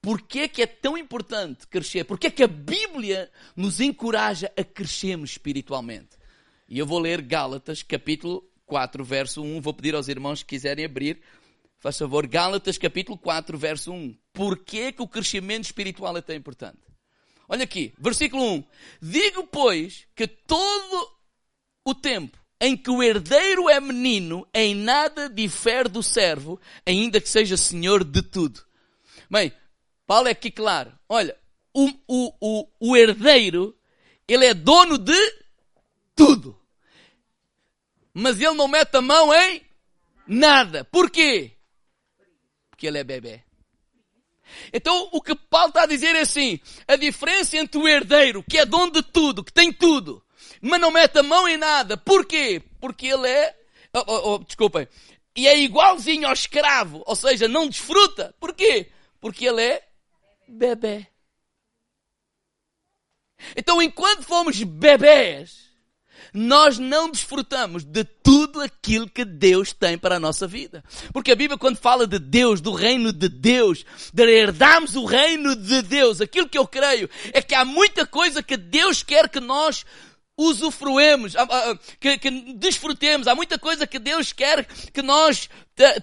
Porquê 0.00 0.48
que 0.48 0.62
é 0.62 0.66
tão 0.66 0.96
importante 0.96 1.66
crescer? 1.66 2.04
Porquê 2.04 2.30
que 2.30 2.42
a 2.42 2.48
Bíblia 2.48 3.30
nos 3.54 3.80
encoraja 3.80 4.50
a 4.56 4.64
crescermos 4.64 5.32
espiritualmente? 5.32 6.18
E 6.68 6.78
eu 6.78 6.86
vou 6.86 6.98
ler 6.98 7.20
Gálatas, 7.20 7.82
capítulo 7.82 8.48
4, 8.64 9.04
verso 9.04 9.42
1. 9.42 9.60
Vou 9.60 9.74
pedir 9.74 9.94
aos 9.94 10.08
irmãos 10.08 10.42
que 10.42 10.50
quiserem 10.50 10.84
abrir. 10.84 11.20
Faz 11.78 11.98
favor, 11.98 12.26
Gálatas, 12.26 12.78
capítulo 12.78 13.18
4, 13.18 13.58
verso 13.58 13.92
1. 13.92 14.16
Porquê 14.32 14.92
que 14.92 15.02
o 15.02 15.08
crescimento 15.08 15.64
espiritual 15.64 16.16
é 16.16 16.22
tão 16.22 16.34
importante? 16.34 16.89
Olha 17.52 17.64
aqui, 17.64 17.92
versículo 17.98 18.44
1. 18.44 18.64
Digo, 19.02 19.44
pois, 19.44 20.06
que 20.14 20.28
todo 20.28 21.10
o 21.84 21.92
tempo 21.92 22.38
em 22.60 22.76
que 22.76 22.88
o 22.88 23.02
herdeiro 23.02 23.68
é 23.68 23.80
menino, 23.80 24.46
em 24.54 24.72
nada 24.72 25.28
difere 25.28 25.88
do 25.88 26.00
servo, 26.00 26.60
ainda 26.86 27.20
que 27.20 27.28
seja 27.28 27.56
senhor 27.56 28.04
de 28.04 28.22
tudo. 28.22 28.64
Bem, 29.28 29.52
Paulo 30.06 30.28
é 30.28 30.30
aqui 30.30 30.48
claro. 30.48 30.96
Olha, 31.08 31.36
o, 31.74 31.90
o, 32.06 32.32
o, 32.40 32.68
o 32.78 32.96
herdeiro, 32.96 33.76
ele 34.28 34.46
é 34.46 34.54
dono 34.54 34.96
de 34.96 35.34
tudo. 36.14 36.56
Mas 38.14 38.40
ele 38.40 38.54
não 38.54 38.68
mete 38.68 38.94
a 38.96 39.02
mão 39.02 39.34
em 39.34 39.60
nada. 40.24 40.84
Porquê? 40.84 41.56
Porque 42.70 42.86
ele 42.86 42.98
é 42.98 43.02
bebê. 43.02 43.42
Então 44.72 45.08
o 45.12 45.20
que 45.20 45.34
Paulo 45.34 45.68
está 45.68 45.82
a 45.82 45.86
dizer 45.86 46.14
é 46.14 46.20
assim: 46.20 46.60
a 46.86 46.96
diferença 46.96 47.56
entre 47.56 47.78
o 47.78 47.88
herdeiro, 47.88 48.44
que 48.48 48.58
é 48.58 48.64
dono 48.64 48.92
de 48.92 49.02
tudo, 49.02 49.44
que 49.44 49.52
tem 49.52 49.72
tudo, 49.72 50.22
mas 50.60 50.80
não 50.80 50.90
mete 50.90 51.18
a 51.18 51.22
mão 51.22 51.48
em 51.48 51.56
nada, 51.56 51.96
porquê? 51.96 52.62
Porque 52.80 53.06
ele 53.06 53.28
é, 53.28 53.56
oh, 53.94 54.04
oh, 54.06 54.34
oh, 54.34 54.38
desculpem, 54.38 54.86
e 55.36 55.46
é 55.46 55.58
igualzinho 55.58 56.26
ao 56.26 56.32
escravo, 56.32 57.02
ou 57.06 57.16
seja, 57.16 57.48
não 57.48 57.68
desfruta, 57.68 58.34
porquê? 58.38 58.90
Porque 59.20 59.46
ele 59.46 59.62
é 59.62 59.82
bebê. 60.46 61.06
Então 63.56 63.80
enquanto 63.80 64.22
fomos 64.22 64.62
bebés, 64.62 65.69
nós 66.32 66.78
não 66.78 67.10
desfrutamos 67.10 67.84
de 67.84 68.04
tudo 68.04 68.60
aquilo 68.60 69.08
que 69.08 69.24
Deus 69.24 69.72
tem 69.72 69.98
para 69.98 70.16
a 70.16 70.20
nossa 70.20 70.46
vida. 70.46 70.84
Porque 71.12 71.32
a 71.32 71.36
Bíblia, 71.36 71.58
quando 71.58 71.76
fala 71.76 72.06
de 72.06 72.18
Deus, 72.18 72.60
do 72.60 72.72
reino 72.72 73.12
de 73.12 73.28
Deus, 73.28 73.84
de 74.12 74.22
herdarmos 74.22 74.96
o 74.96 75.04
reino 75.04 75.56
de 75.56 75.82
Deus, 75.82 76.20
aquilo 76.20 76.48
que 76.48 76.58
eu 76.58 76.66
creio 76.66 77.08
é 77.32 77.42
que 77.42 77.54
há 77.54 77.64
muita 77.64 78.06
coisa 78.06 78.42
que 78.42 78.56
Deus 78.56 79.02
quer 79.02 79.28
que 79.28 79.40
nós 79.40 79.84
usufruemos, 80.40 81.34
que, 82.00 82.16
que 82.16 82.30
desfrutemos. 82.54 83.26
Há 83.26 83.34
muita 83.34 83.58
coisa 83.58 83.86
que 83.86 83.98
Deus 83.98 84.32
quer 84.32 84.64
que 84.64 85.02
nós 85.02 85.50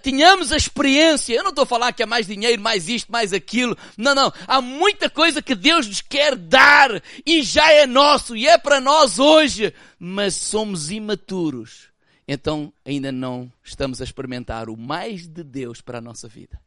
tenhamos 0.03 0.51
a 0.51 0.57
experiência. 0.57 1.33
Eu 1.33 1.43
não 1.43 1.49
estou 1.49 1.63
a 1.63 1.67
falar 1.67 1.91
que 1.91 2.03
é 2.03 2.05
mais 2.05 2.27
dinheiro, 2.27 2.61
mais 2.61 2.87
isto, 2.87 3.11
mais 3.11 3.33
aquilo. 3.33 3.75
Não, 3.97 4.13
não. 4.13 4.31
Há 4.47 4.61
muita 4.61 5.09
coisa 5.09 5.41
que 5.41 5.55
Deus 5.55 5.87
nos 5.87 6.01
quer 6.01 6.35
dar 6.35 7.01
e 7.25 7.41
já 7.41 7.71
é 7.71 7.87
nosso 7.87 8.35
e 8.35 8.47
é 8.47 8.57
para 8.57 8.79
nós 8.79 9.17
hoje. 9.17 9.73
Mas 9.99 10.35
somos 10.35 10.91
imaturos. 10.91 11.87
Então 12.27 12.71
ainda 12.85 13.11
não 13.11 13.51
estamos 13.63 14.01
a 14.01 14.03
experimentar 14.03 14.69
o 14.69 14.77
mais 14.77 15.27
de 15.27 15.43
Deus 15.43 15.81
para 15.81 15.97
a 15.97 16.01
nossa 16.01 16.27
vida. 16.27 16.61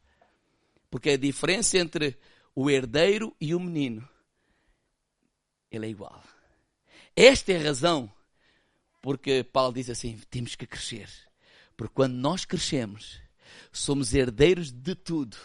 Porque 0.89 1.11
a 1.11 1.17
diferença 1.17 1.77
entre 1.77 2.17
o 2.53 2.69
herdeiro 2.69 3.33
e 3.39 3.55
o 3.55 3.59
menino, 3.59 4.05
ele 5.71 5.85
é 5.85 5.89
igual. 5.89 6.21
Esta 7.15 7.53
é 7.53 7.57
a 7.57 7.63
razão 7.63 8.11
porque 9.01 9.43
Paulo 9.43 9.73
diz 9.73 9.89
assim: 9.89 10.17
temos 10.29 10.55
que 10.55 10.67
crescer. 10.67 11.09
Porque 11.75 11.95
quando 11.95 12.13
nós 12.13 12.45
crescemos, 12.45 13.19
somos 13.71 14.13
herdeiros 14.13 14.71
de 14.71 14.93
tudo. 14.93 15.35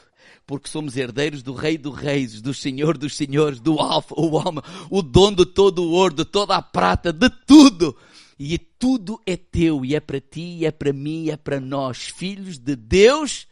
Porque 0.44 0.68
somos 0.68 0.96
herdeiros 0.96 1.42
do 1.42 1.54
Rei 1.54 1.78
dos 1.78 1.96
Reis, 1.96 2.42
do 2.42 2.52
Senhor 2.52 2.98
dos 2.98 3.16
Senhores, 3.16 3.60
do 3.60 3.80
Alfa, 3.80 4.14
o 4.16 4.34
Homem, 4.34 4.62
o 4.90 5.00
dono 5.00 5.36
de 5.36 5.46
todo 5.46 5.82
o 5.82 5.92
ouro, 5.92 6.14
de 6.14 6.24
toda 6.24 6.56
a 6.56 6.62
prata, 6.62 7.12
de 7.12 7.30
tudo. 7.30 7.96
E 8.38 8.58
tudo 8.58 9.20
é 9.24 9.36
teu, 9.36 9.84
e 9.84 9.94
é 9.94 10.00
para 10.00 10.20
ti, 10.20 10.58
e 10.58 10.66
é 10.66 10.70
para 10.70 10.92
mim, 10.92 11.24
e 11.24 11.30
é 11.30 11.36
para 11.36 11.58
nós, 11.60 12.08
filhos 12.08 12.58
de 12.58 12.76
Deus. 12.76 13.46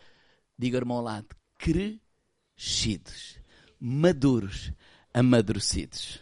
Diga, 0.59 0.79
irmão, 0.79 1.01
lado, 1.01 1.29
crescidos, 1.57 3.39
maduros, 3.81 4.73
amadurecidos. 5.13 6.21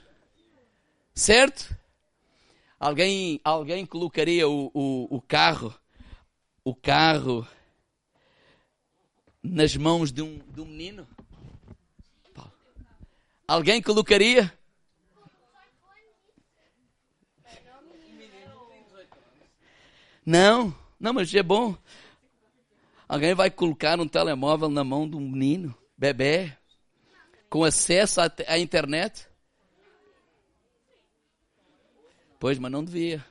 Certo? 1.15 1.82
Alguém, 2.83 3.41
alguém 3.45 3.87
colocaria 3.87 4.49
o, 4.49 4.69
o, 4.75 5.17
o 5.17 5.23
carro, 5.23 5.73
o 6.65 6.75
carro 6.75 7.47
nas 9.41 9.77
mãos 9.77 10.11
de 10.11 10.21
um, 10.21 10.41
de 10.53 10.61
um 10.61 10.65
menino? 10.65 11.07
Alguém 13.47 13.81
colocaria? 13.81 14.53
Não, 20.27 20.75
não, 20.99 21.13
mas 21.13 21.33
é 21.33 21.41
bom. 21.41 21.77
Alguém 23.09 23.33
vai 23.33 23.49
colocar 23.49 24.01
um 24.01 24.09
telemóvel 24.09 24.69
na 24.69 24.83
mão 24.83 25.09
de 25.09 25.15
um 25.15 25.21
menino, 25.21 25.73
bebê, 25.97 26.53
com 27.49 27.63
acesso 27.63 28.21
à, 28.21 28.29
à 28.49 28.59
internet? 28.59 29.29
Pois, 32.43 32.59
mas 32.59 32.73
não 32.73 32.85
devia. 32.85 33.25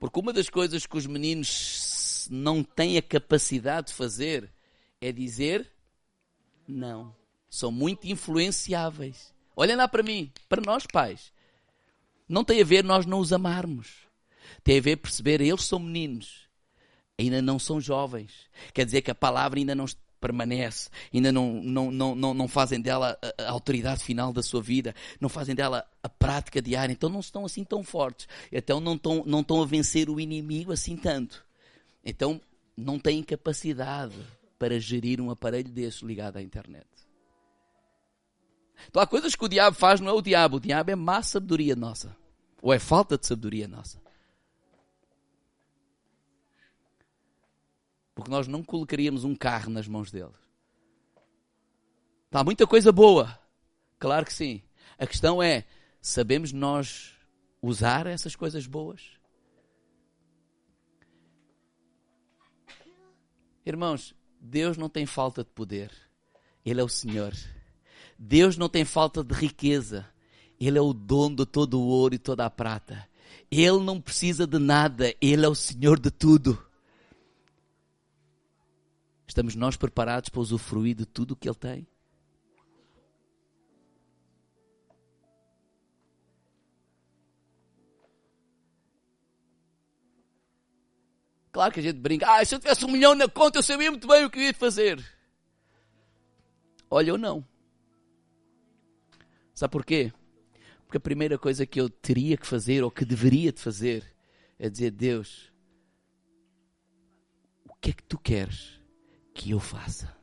Porque 0.00 0.18
uma 0.18 0.32
das 0.32 0.48
coisas 0.48 0.86
que 0.86 0.96
os 0.96 1.04
meninos 1.04 2.26
não 2.30 2.64
têm 2.64 2.96
a 2.96 3.02
capacidade 3.02 3.88
de 3.88 3.92
fazer 3.92 4.50
é 4.98 5.12
dizer 5.12 5.70
não. 6.66 7.14
São 7.50 7.70
muito 7.70 8.06
influenciáveis. 8.06 9.34
Olhem 9.54 9.76
lá 9.76 9.86
para 9.86 10.02
mim, 10.02 10.32
para 10.48 10.62
nós 10.62 10.86
pais. 10.90 11.30
Não 12.26 12.42
tem 12.42 12.62
a 12.62 12.64
ver 12.64 12.82
nós 12.82 13.04
não 13.04 13.18
os 13.18 13.30
amarmos. 13.30 14.06
Tem 14.64 14.78
a 14.78 14.80
ver 14.80 14.96
perceber, 14.96 15.42
eles 15.42 15.64
são 15.64 15.78
meninos. 15.78 16.48
Ainda 17.18 17.42
não 17.42 17.58
são 17.58 17.78
jovens. 17.78 18.48
Quer 18.72 18.86
dizer 18.86 19.02
que 19.02 19.10
a 19.10 19.14
palavra 19.14 19.58
ainda 19.58 19.74
não, 19.74 19.84
permanece, 20.26 20.90
ainda 21.14 21.30
não, 21.30 21.62
não, 21.62 21.90
não, 21.92 22.14
não, 22.14 22.34
não 22.34 22.48
fazem 22.48 22.80
dela 22.80 23.16
a, 23.38 23.50
autoridade 23.50 24.02
final 24.02 24.32
da 24.32 24.42
sua 24.42 24.60
vida, 24.60 24.92
não 25.20 25.28
fazem 25.28 25.54
dela 25.54 25.86
a 26.02 26.08
prática 26.08 26.60
diária, 26.60 26.92
então 26.92 27.08
não 27.08 27.20
estão 27.20 27.44
assim 27.44 27.62
tão 27.62 27.84
fortes, 27.84 28.26
então 28.50 28.80
não 28.80 28.94
estão, 28.94 29.22
não 29.24 29.40
estão 29.40 29.62
a 29.62 29.66
vencer 29.66 30.10
o 30.10 30.18
inimigo 30.18 30.72
assim 30.72 30.96
tanto. 30.96 31.44
Então 32.04 32.40
não 32.76 32.98
têm 32.98 33.22
capacidade 33.22 34.16
para 34.58 34.80
gerir 34.80 35.20
um 35.20 35.30
aparelho 35.30 35.70
desse 35.70 36.04
ligado 36.04 36.38
à 36.38 36.42
internet. 36.42 36.86
Então 38.88 39.00
há 39.00 39.06
coisas 39.06 39.34
que 39.36 39.44
o 39.44 39.48
diabo 39.48 39.76
faz, 39.76 40.00
não 40.00 40.10
é 40.10 40.12
o 40.12 40.20
diabo, 40.22 40.56
o 40.56 40.60
diabo 40.60 40.90
é 40.90 40.96
má 40.96 41.22
sabedoria 41.22 41.76
nossa, 41.76 42.16
ou 42.60 42.72
é 42.72 42.78
falta 42.80 43.16
de 43.16 43.26
sabedoria 43.26 43.68
nossa. 43.68 44.05
Porque 48.16 48.30
nós 48.30 48.48
não 48.48 48.64
colocaríamos 48.64 49.24
um 49.24 49.36
carro 49.36 49.70
nas 49.70 49.86
mãos 49.86 50.10
dele. 50.10 50.32
Está 52.24 52.42
muita 52.42 52.66
coisa 52.66 52.90
boa. 52.90 53.38
Claro 53.98 54.24
que 54.24 54.32
sim. 54.32 54.62
A 54.98 55.06
questão 55.06 55.42
é: 55.42 55.66
sabemos 56.00 56.50
nós 56.50 57.12
usar 57.60 58.06
essas 58.06 58.34
coisas 58.34 58.66
boas? 58.66 59.02
Irmãos, 63.66 64.14
Deus 64.40 64.78
não 64.78 64.88
tem 64.88 65.04
falta 65.04 65.44
de 65.44 65.50
poder. 65.50 65.92
Ele 66.64 66.80
é 66.80 66.84
o 66.84 66.88
Senhor. 66.88 67.34
Deus 68.18 68.56
não 68.56 68.68
tem 68.68 68.86
falta 68.86 69.22
de 69.22 69.34
riqueza. 69.34 70.06
Ele 70.58 70.78
é 70.78 70.80
o 70.80 70.94
dono 70.94 71.36
de 71.36 71.44
todo 71.44 71.78
o 71.78 71.86
ouro 71.86 72.14
e 72.14 72.18
toda 72.18 72.46
a 72.46 72.50
prata. 72.50 73.06
Ele 73.50 73.80
não 73.80 74.00
precisa 74.00 74.46
de 74.46 74.58
nada. 74.58 75.14
Ele 75.20 75.44
é 75.44 75.48
o 75.48 75.54
Senhor 75.54 76.00
de 76.00 76.10
tudo. 76.10 76.65
Estamos 79.26 79.54
nós 79.54 79.76
preparados 79.76 80.28
para 80.28 80.40
usufruir 80.40 80.94
de 80.94 81.04
tudo 81.04 81.32
o 81.32 81.36
que 81.36 81.48
Ele 81.48 81.56
tem? 81.56 81.86
Claro 91.56 91.72
que 91.72 91.80
a 91.80 91.82
gente 91.82 91.98
brinca. 91.98 92.30
Ah, 92.30 92.44
se 92.44 92.54
eu 92.54 92.58
tivesse 92.58 92.84
um 92.84 92.90
milhão 92.90 93.14
na 93.14 93.26
conta, 93.26 93.58
eu 93.58 93.62
sabia 93.62 93.90
muito 93.90 94.06
bem 94.06 94.26
o 94.26 94.30
que 94.30 94.40
ia 94.40 94.52
fazer. 94.52 95.02
Olha, 96.90 97.10
eu 97.10 97.16
não. 97.16 97.42
Sabe 99.54 99.72
porquê? 99.72 100.12
Porque 100.84 100.98
a 100.98 101.00
primeira 101.00 101.38
coisa 101.38 101.66
que 101.66 101.80
eu 101.80 101.88
teria 101.88 102.36
que 102.36 102.46
fazer, 102.46 102.84
ou 102.84 102.90
que 102.90 103.06
deveria 103.06 103.50
de 103.50 103.60
fazer, 103.60 104.04
é 104.58 104.68
dizer: 104.68 104.90
Deus, 104.90 105.50
o 107.64 107.74
que 107.76 107.88
é 107.88 107.92
que 107.94 108.02
tu 108.02 108.18
queres? 108.18 108.78
Que 109.36 109.50
eu 109.50 109.60
faça. 109.60 110.16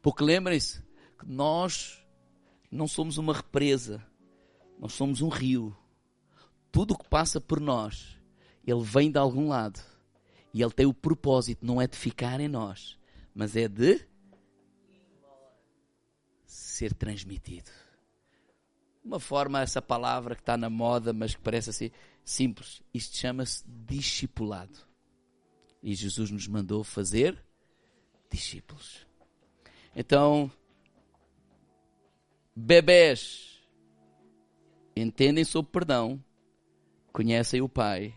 Porque 0.00 0.22
lembrem-se 0.22 0.80
que 1.18 1.26
nós 1.26 2.02
não 2.70 2.86
somos 2.86 3.18
uma 3.18 3.34
represa, 3.34 4.02
nós 4.78 4.92
somos 4.92 5.20
um 5.20 5.28
rio. 5.28 5.76
Tudo 6.70 6.94
o 6.94 6.98
que 6.98 7.08
passa 7.08 7.40
por 7.40 7.60
nós, 7.60 8.16
ele 8.64 8.82
vem 8.82 9.10
de 9.10 9.18
algum 9.18 9.48
lado. 9.48 9.80
E 10.54 10.62
ele 10.62 10.72
tem 10.72 10.86
o 10.86 10.94
propósito, 10.94 11.66
não 11.66 11.82
é 11.82 11.86
de 11.86 11.96
ficar 11.96 12.40
em 12.40 12.48
nós, 12.48 12.96
mas 13.34 13.56
é 13.56 13.68
de 13.68 14.06
ser 16.46 16.94
transmitido. 16.94 17.70
Uma 19.04 19.18
forma, 19.18 19.60
essa 19.60 19.82
palavra 19.82 20.34
que 20.34 20.42
está 20.42 20.56
na 20.56 20.70
moda, 20.70 21.12
mas 21.12 21.34
que 21.34 21.40
parece 21.40 21.70
assim 21.70 21.90
simples, 22.24 22.82
isto 22.94 23.16
chama-se 23.16 23.64
discipulado. 23.66 24.78
E 25.82 25.94
Jesus 25.94 26.30
nos 26.30 26.46
mandou 26.46 26.84
fazer 26.84 27.47
discípulos. 28.30 29.06
Então, 29.94 30.50
bebés 32.54 33.60
entendem 34.94 35.44
sobre 35.44 35.70
perdão, 35.72 36.22
conhecem 37.12 37.60
o 37.60 37.68
Pai, 37.68 38.14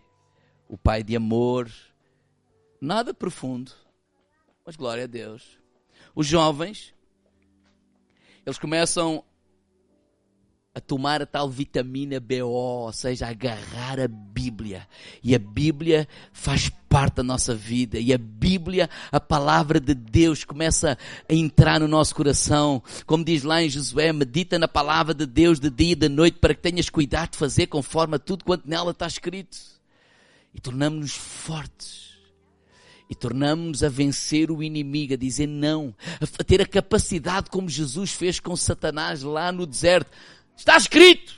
o 0.68 0.78
Pai 0.78 1.04
de 1.04 1.16
amor, 1.16 1.72
nada 2.80 3.14
profundo, 3.14 3.72
mas 4.66 4.76
glória 4.76 5.04
a 5.04 5.08
Deus. 5.08 5.60
Os 6.16 6.28
jovens, 6.28 6.94
eles 8.46 8.58
começam 8.58 9.24
a 10.74 10.80
tomar 10.80 11.22
a 11.22 11.26
tal 11.26 11.50
vitamina 11.50 12.18
BO, 12.18 12.48
ou 12.48 12.94
seja, 12.94 13.26
a 13.26 13.30
agarrar 13.30 14.00
a 14.00 14.08
Bíblia. 14.08 14.88
E 15.22 15.36
a 15.36 15.40
Bíblia 15.40 16.08
faz 16.32 16.70
parte 16.88 17.16
da 17.16 17.24
nossa 17.24 17.54
vida. 17.54 18.00
E 18.00 18.14
a 18.14 18.18
Bíblia, 18.18 18.90
a 19.12 19.20
palavra 19.20 19.82
de 19.82 19.94
Deus, 19.94 20.46
começa 20.46 20.98
a 21.30 21.34
entrar 21.34 21.82
no 21.82 21.90
nosso 21.90 22.16
coração. 22.16 22.82
Como 23.06 23.26
diz 23.26 23.44
lá 23.44 23.62
em 23.62 23.70
Josué, 23.70 24.14
medita 24.14 24.58
na 24.58 24.68
palavra 24.68 25.14
de 25.14 25.26
Deus 25.26 25.60
de 25.60 25.70
dia 25.70 25.92
e 25.92 25.96
de 25.96 26.08
noite 26.08 26.38
para 26.40 26.56
que 26.56 26.62
tenhas 26.62 26.90
cuidado 26.90 27.32
de 27.32 27.38
fazer 27.38 27.68
conforme 27.68 28.16
a 28.16 28.20
tudo 28.20 28.46
quanto 28.46 28.70
nela 28.70 28.92
está 28.92 29.08
escrito. 29.08 29.58
E 30.54 30.62
tornamos-nos 30.62 31.12
fortes. 31.12 32.12
E 33.10 33.16
tornamos-nos 33.16 33.84
a 33.84 33.90
vencer 33.90 34.50
o 34.50 34.64
inimigo, 34.64 35.16
a 35.16 35.18
dizer 35.18 35.48
não, 35.48 35.94
a 36.22 36.44
ter 36.46 36.62
a 36.62 36.66
capacidade 36.66 37.50
como 37.50 37.68
Jesus 37.68 38.12
fez 38.12 38.40
com 38.40 38.56
Satanás 38.56 39.22
lá 39.22 39.52
no 39.52 39.66
deserto 39.68 40.10
Está 40.62 40.78
escrito. 40.78 41.34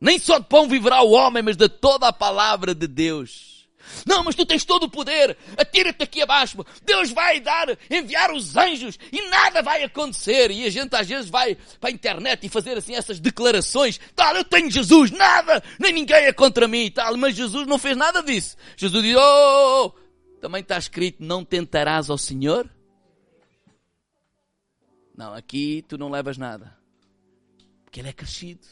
Nem 0.00 0.18
só 0.18 0.40
de 0.40 0.46
pão 0.46 0.68
viverá 0.68 1.00
o 1.00 1.12
homem, 1.12 1.44
mas 1.44 1.56
de 1.56 1.68
toda 1.68 2.08
a 2.08 2.12
palavra 2.12 2.74
de 2.74 2.88
Deus. 2.88 3.68
Não, 4.04 4.24
mas 4.24 4.34
tu 4.34 4.44
tens 4.44 4.64
todo 4.64 4.84
o 4.84 4.90
poder. 4.90 5.38
Atira-te 5.56 6.02
aqui 6.02 6.20
abaixo. 6.20 6.58
Deus 6.84 7.12
vai 7.12 7.38
dar, 7.38 7.68
enviar 7.88 8.32
os 8.32 8.56
anjos 8.56 8.98
e 9.12 9.28
nada 9.28 9.62
vai 9.62 9.84
acontecer. 9.84 10.50
E 10.50 10.64
a 10.64 10.70
gente 10.70 10.92
às 10.96 11.06
vezes 11.06 11.30
vai 11.30 11.56
para 11.78 11.90
a 11.90 11.92
internet 11.92 12.44
e 12.44 12.48
fazer 12.48 12.76
assim 12.76 12.96
essas 12.96 13.20
declarações. 13.20 14.00
Tal, 14.16 14.34
eu 14.34 14.44
tenho 14.44 14.68
Jesus, 14.68 15.12
nada, 15.12 15.62
nem 15.78 15.92
ninguém 15.92 16.24
é 16.24 16.32
contra 16.32 16.66
mim 16.66 16.86
e 16.86 16.90
tal. 16.90 17.16
Mas 17.16 17.36
Jesus 17.36 17.64
não 17.64 17.78
fez 17.78 17.96
nada 17.96 18.24
disso. 18.24 18.56
Jesus 18.76 19.04
oh, 19.16 19.86
oh. 19.86 20.40
também 20.40 20.62
está 20.62 20.76
escrito, 20.76 21.22
não 21.22 21.44
tentarás 21.44 22.10
ao 22.10 22.18
Senhor? 22.18 22.68
Não, 25.16 25.32
aqui 25.32 25.84
tu 25.86 25.96
não 25.96 26.10
levas 26.10 26.36
nada. 26.36 26.79
Porque 27.90 27.98
ele 27.98 28.08
é 28.08 28.12
crescido. 28.12 28.64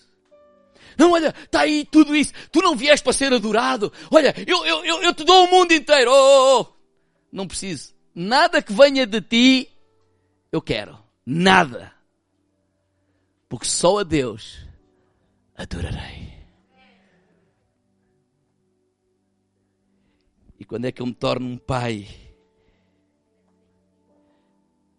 Não, 0.96 1.11
olha, 1.11 1.35
está 1.44 1.62
aí 1.62 1.85
tudo 1.85 2.14
isso. 2.14 2.33
Tu 2.52 2.62
não 2.62 2.76
vieste 2.76 3.02
para 3.02 3.12
ser 3.12 3.33
adorado. 3.33 3.92
Olha, 4.12 4.33
eu, 4.46 4.64
eu, 4.64 4.85
eu, 4.85 5.02
eu 5.02 5.12
te 5.12 5.24
dou 5.24 5.44
o 5.44 5.50
mundo 5.50 5.72
inteiro. 5.72 6.09
Oh, 6.09 6.14
oh, 6.14 6.61
oh. 6.61 6.72
Não 7.33 7.48
preciso. 7.48 7.92
Nada 8.14 8.62
que 8.62 8.72
venha 8.72 9.04
de 9.04 9.20
ti, 9.20 9.68
eu 10.52 10.62
quero. 10.62 10.96
Nada. 11.26 11.92
Porque 13.48 13.66
só 13.66 13.98
a 13.98 14.02
Deus 14.04 14.64
adorarei. 15.57 16.33
E 20.61 20.64
quando 20.64 20.85
é 20.85 20.92
que 20.92 21.02
eu 21.02 21.07
me 21.07 21.14
torno 21.14 21.48
um 21.48 21.59
pai? 21.59 22.07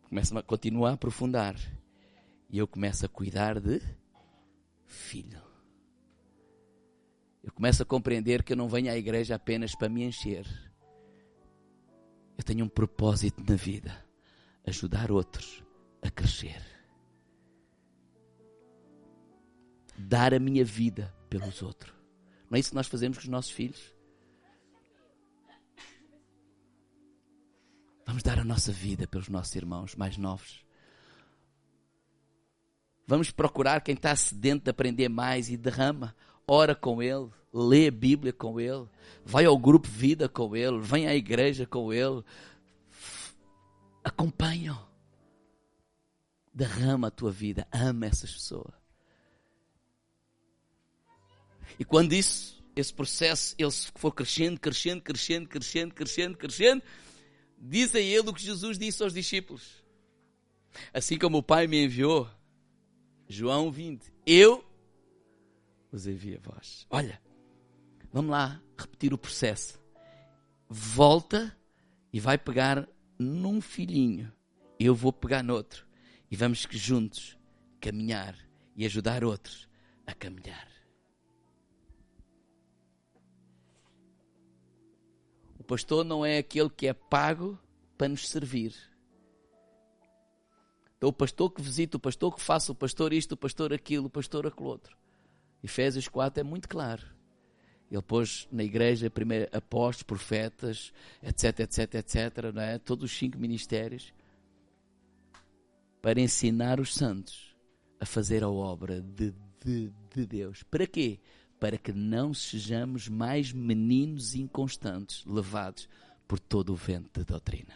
Começo 0.10 0.38
a 0.38 0.44
continuar 0.44 0.90
a 0.90 0.94
aprofundar. 0.96 1.56
E 2.50 2.58
eu 2.58 2.68
começo 2.68 3.06
a 3.06 3.10
cuidar 3.10 3.62
de 3.62 3.82
filho. 4.90 5.42
Eu 7.44 7.54
começo 7.54 7.82
a 7.82 7.86
compreender 7.86 8.44
que 8.44 8.54
eu 8.54 8.58
não 8.58 8.68
venho 8.68 8.92
à 8.92 8.98
igreja 8.98 9.36
apenas 9.36 9.74
para 9.76 9.90
me 9.90 10.04
encher. 10.04 10.46
Eu 12.38 12.44
tenho 12.44 12.66
um 12.66 12.70
propósito 12.70 13.44
na 13.48 13.56
vida: 13.56 14.06
ajudar 14.66 15.12
outros 15.12 15.64
a 16.02 16.10
crescer. 16.10 16.80
dar 20.00 20.34
a 20.34 20.40
minha 20.40 20.64
vida 20.64 21.14
pelos 21.30 21.62
outros. 21.62 21.94
Não 22.50 22.56
é 22.56 22.60
isso 22.60 22.70
que 22.70 22.76
nós 22.76 22.88
fazemos 22.88 23.18
com 23.18 23.24
os 23.24 23.30
nossos 23.30 23.52
filhos? 23.52 23.94
Vamos 28.06 28.24
dar 28.24 28.40
a 28.40 28.44
nossa 28.44 28.72
vida 28.72 29.08
pelos 29.08 29.30
nossos 29.30 29.54
irmãos 29.56 29.96
mais 29.96 30.18
novos. 30.18 30.66
Vamos 33.10 33.32
procurar 33.32 33.82
quem 33.82 33.96
está 33.96 34.16
sedento 34.16 34.66
de 34.66 34.70
aprender 34.70 35.10
mais 35.10 35.50
e 35.50 35.58
derrama. 35.58 36.16
Ora 36.46 36.76
com 36.76 37.02
ele, 37.02 37.28
lê 37.52 37.88
a 37.88 37.92
Bíblia 37.92 38.32
com 38.32 38.60
ele, 38.60 38.88
vai 39.26 39.46
ao 39.46 39.58
grupo 39.58 39.88
Vida 39.88 40.30
com 40.30 40.56
ele, 40.56 40.80
vem 40.80 41.08
à 41.08 41.16
igreja 41.16 41.66
com 41.66 41.92
ele. 41.92 42.24
Acompanha. 44.04 44.78
Derrama 46.54 47.08
a 47.08 47.12
tua 47.12 47.32
vida, 47.32 47.68
ama 47.72 48.06
essas 48.06 48.32
pessoas. 48.32 48.76
E 51.80 51.84
quando 51.84 52.14
isso, 52.14 52.64
esse 52.76 52.94
processo, 52.94 53.56
ele 53.58 53.72
for 53.96 54.12
crescendo, 54.12 54.60
crescendo, 54.60 55.02
crescendo, 55.02 55.50
crescendo, 55.50 55.96
crescendo, 55.96 56.38
crescendo, 56.38 56.84
diz 57.58 57.96
a 57.96 58.00
ele 58.00 58.30
o 58.30 58.34
que 58.36 58.44
Jesus 58.44 58.78
disse 58.78 59.02
aos 59.02 59.16
discípulos. 59.16 59.84
Assim 60.94 61.18
como 61.18 61.40
o 61.40 61.44
Pai 61.44 61.66
me 61.66 61.84
enviou, 61.86 62.30
João 63.30 63.72
20, 63.72 64.12
eu 64.26 64.66
os 65.92 66.08
envio 66.08 66.40
a 66.44 66.52
vós. 66.52 66.86
Olha, 66.90 67.22
vamos 68.12 68.32
lá 68.32 68.62
repetir 68.78 69.14
o 69.14 69.18
processo. 69.18 69.80
Volta 70.68 71.56
e 72.12 72.20
vai 72.20 72.38
pegar 72.38 72.90
num 73.18 73.62
filhinho. 73.62 74.34
Eu 74.80 74.94
vou 74.94 75.14
pegar 75.14 75.44
noutro. 75.44 75.88
E 76.30 76.36
vamos 76.36 76.68
juntos 76.72 77.38
caminhar 77.80 78.36
e 78.76 78.86
ajudar 78.86 79.24
outros 79.24 79.68
a 80.06 80.14
caminhar. 80.14 80.70
pastor 85.70 86.04
não 86.04 86.26
é 86.26 86.40
aquele 86.40 86.68
que 86.68 86.88
é 86.88 86.94
pago 86.94 87.60
para 87.96 88.10
nos 88.10 88.28
servir. 88.28 88.74
Então, 91.00 91.10
o 91.10 91.14
pastor 91.14 91.50
que 91.50 91.62
visita, 91.62 91.98
o 91.98 92.00
pastor 92.00 92.36
que 92.36 92.42
faça, 92.42 92.72
o 92.72 92.76
pastor 92.76 93.14
isto, 93.14 93.32
o 93.32 93.38
pastor 93.38 93.74
aquilo, 93.74 94.06
o 94.06 94.10
pastor 94.10 94.46
aquilo 94.46 94.68
outro. 94.68 94.96
Efésios 95.64 96.08
4 96.08 96.42
é 96.42 96.44
muito 96.44 96.70
claro. 96.70 97.04
Ele 97.90 98.02
pôs 98.04 98.48
na 98.52 98.64
igreja 98.64 99.10
primeiro 99.10 99.48
apóstolos, 99.52 100.04
profetas, 100.04 100.94
etc, 101.24 101.62
etc, 101.62 101.96
etc, 101.96 102.54
não 102.54 102.62
é? 102.62 102.78
todos 102.78 103.10
os 103.10 103.18
cinco 103.18 103.40
ministérios, 103.40 104.14
para 106.00 106.22
ensinar 106.22 106.80
os 106.80 106.94
santos 106.94 107.56
a 108.00 108.06
fazer 108.06 108.44
a 108.44 108.50
obra 108.50 109.02
de, 109.02 109.34
de, 109.66 109.92
de 110.14 110.26
Deus. 110.28 110.62
Para 110.64 110.86
quê? 110.86 111.20
para 111.60 111.78
que 111.78 111.92
não 111.92 112.34
sejamos 112.34 113.10
mais 113.10 113.52
meninos 113.52 114.34
inconstantes, 114.34 115.26
levados 115.26 115.90
por 116.28 116.40
todo 116.40 116.72
o 116.72 116.76
vento 116.76 117.20
da 117.20 117.24
doutrina. 117.24 117.76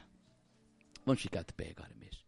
Vamos 1.06 1.22
ficar 1.22 1.44
de 1.44 1.54
pé 1.54 1.72
agora 1.72 1.94
mesmo. 2.00 2.23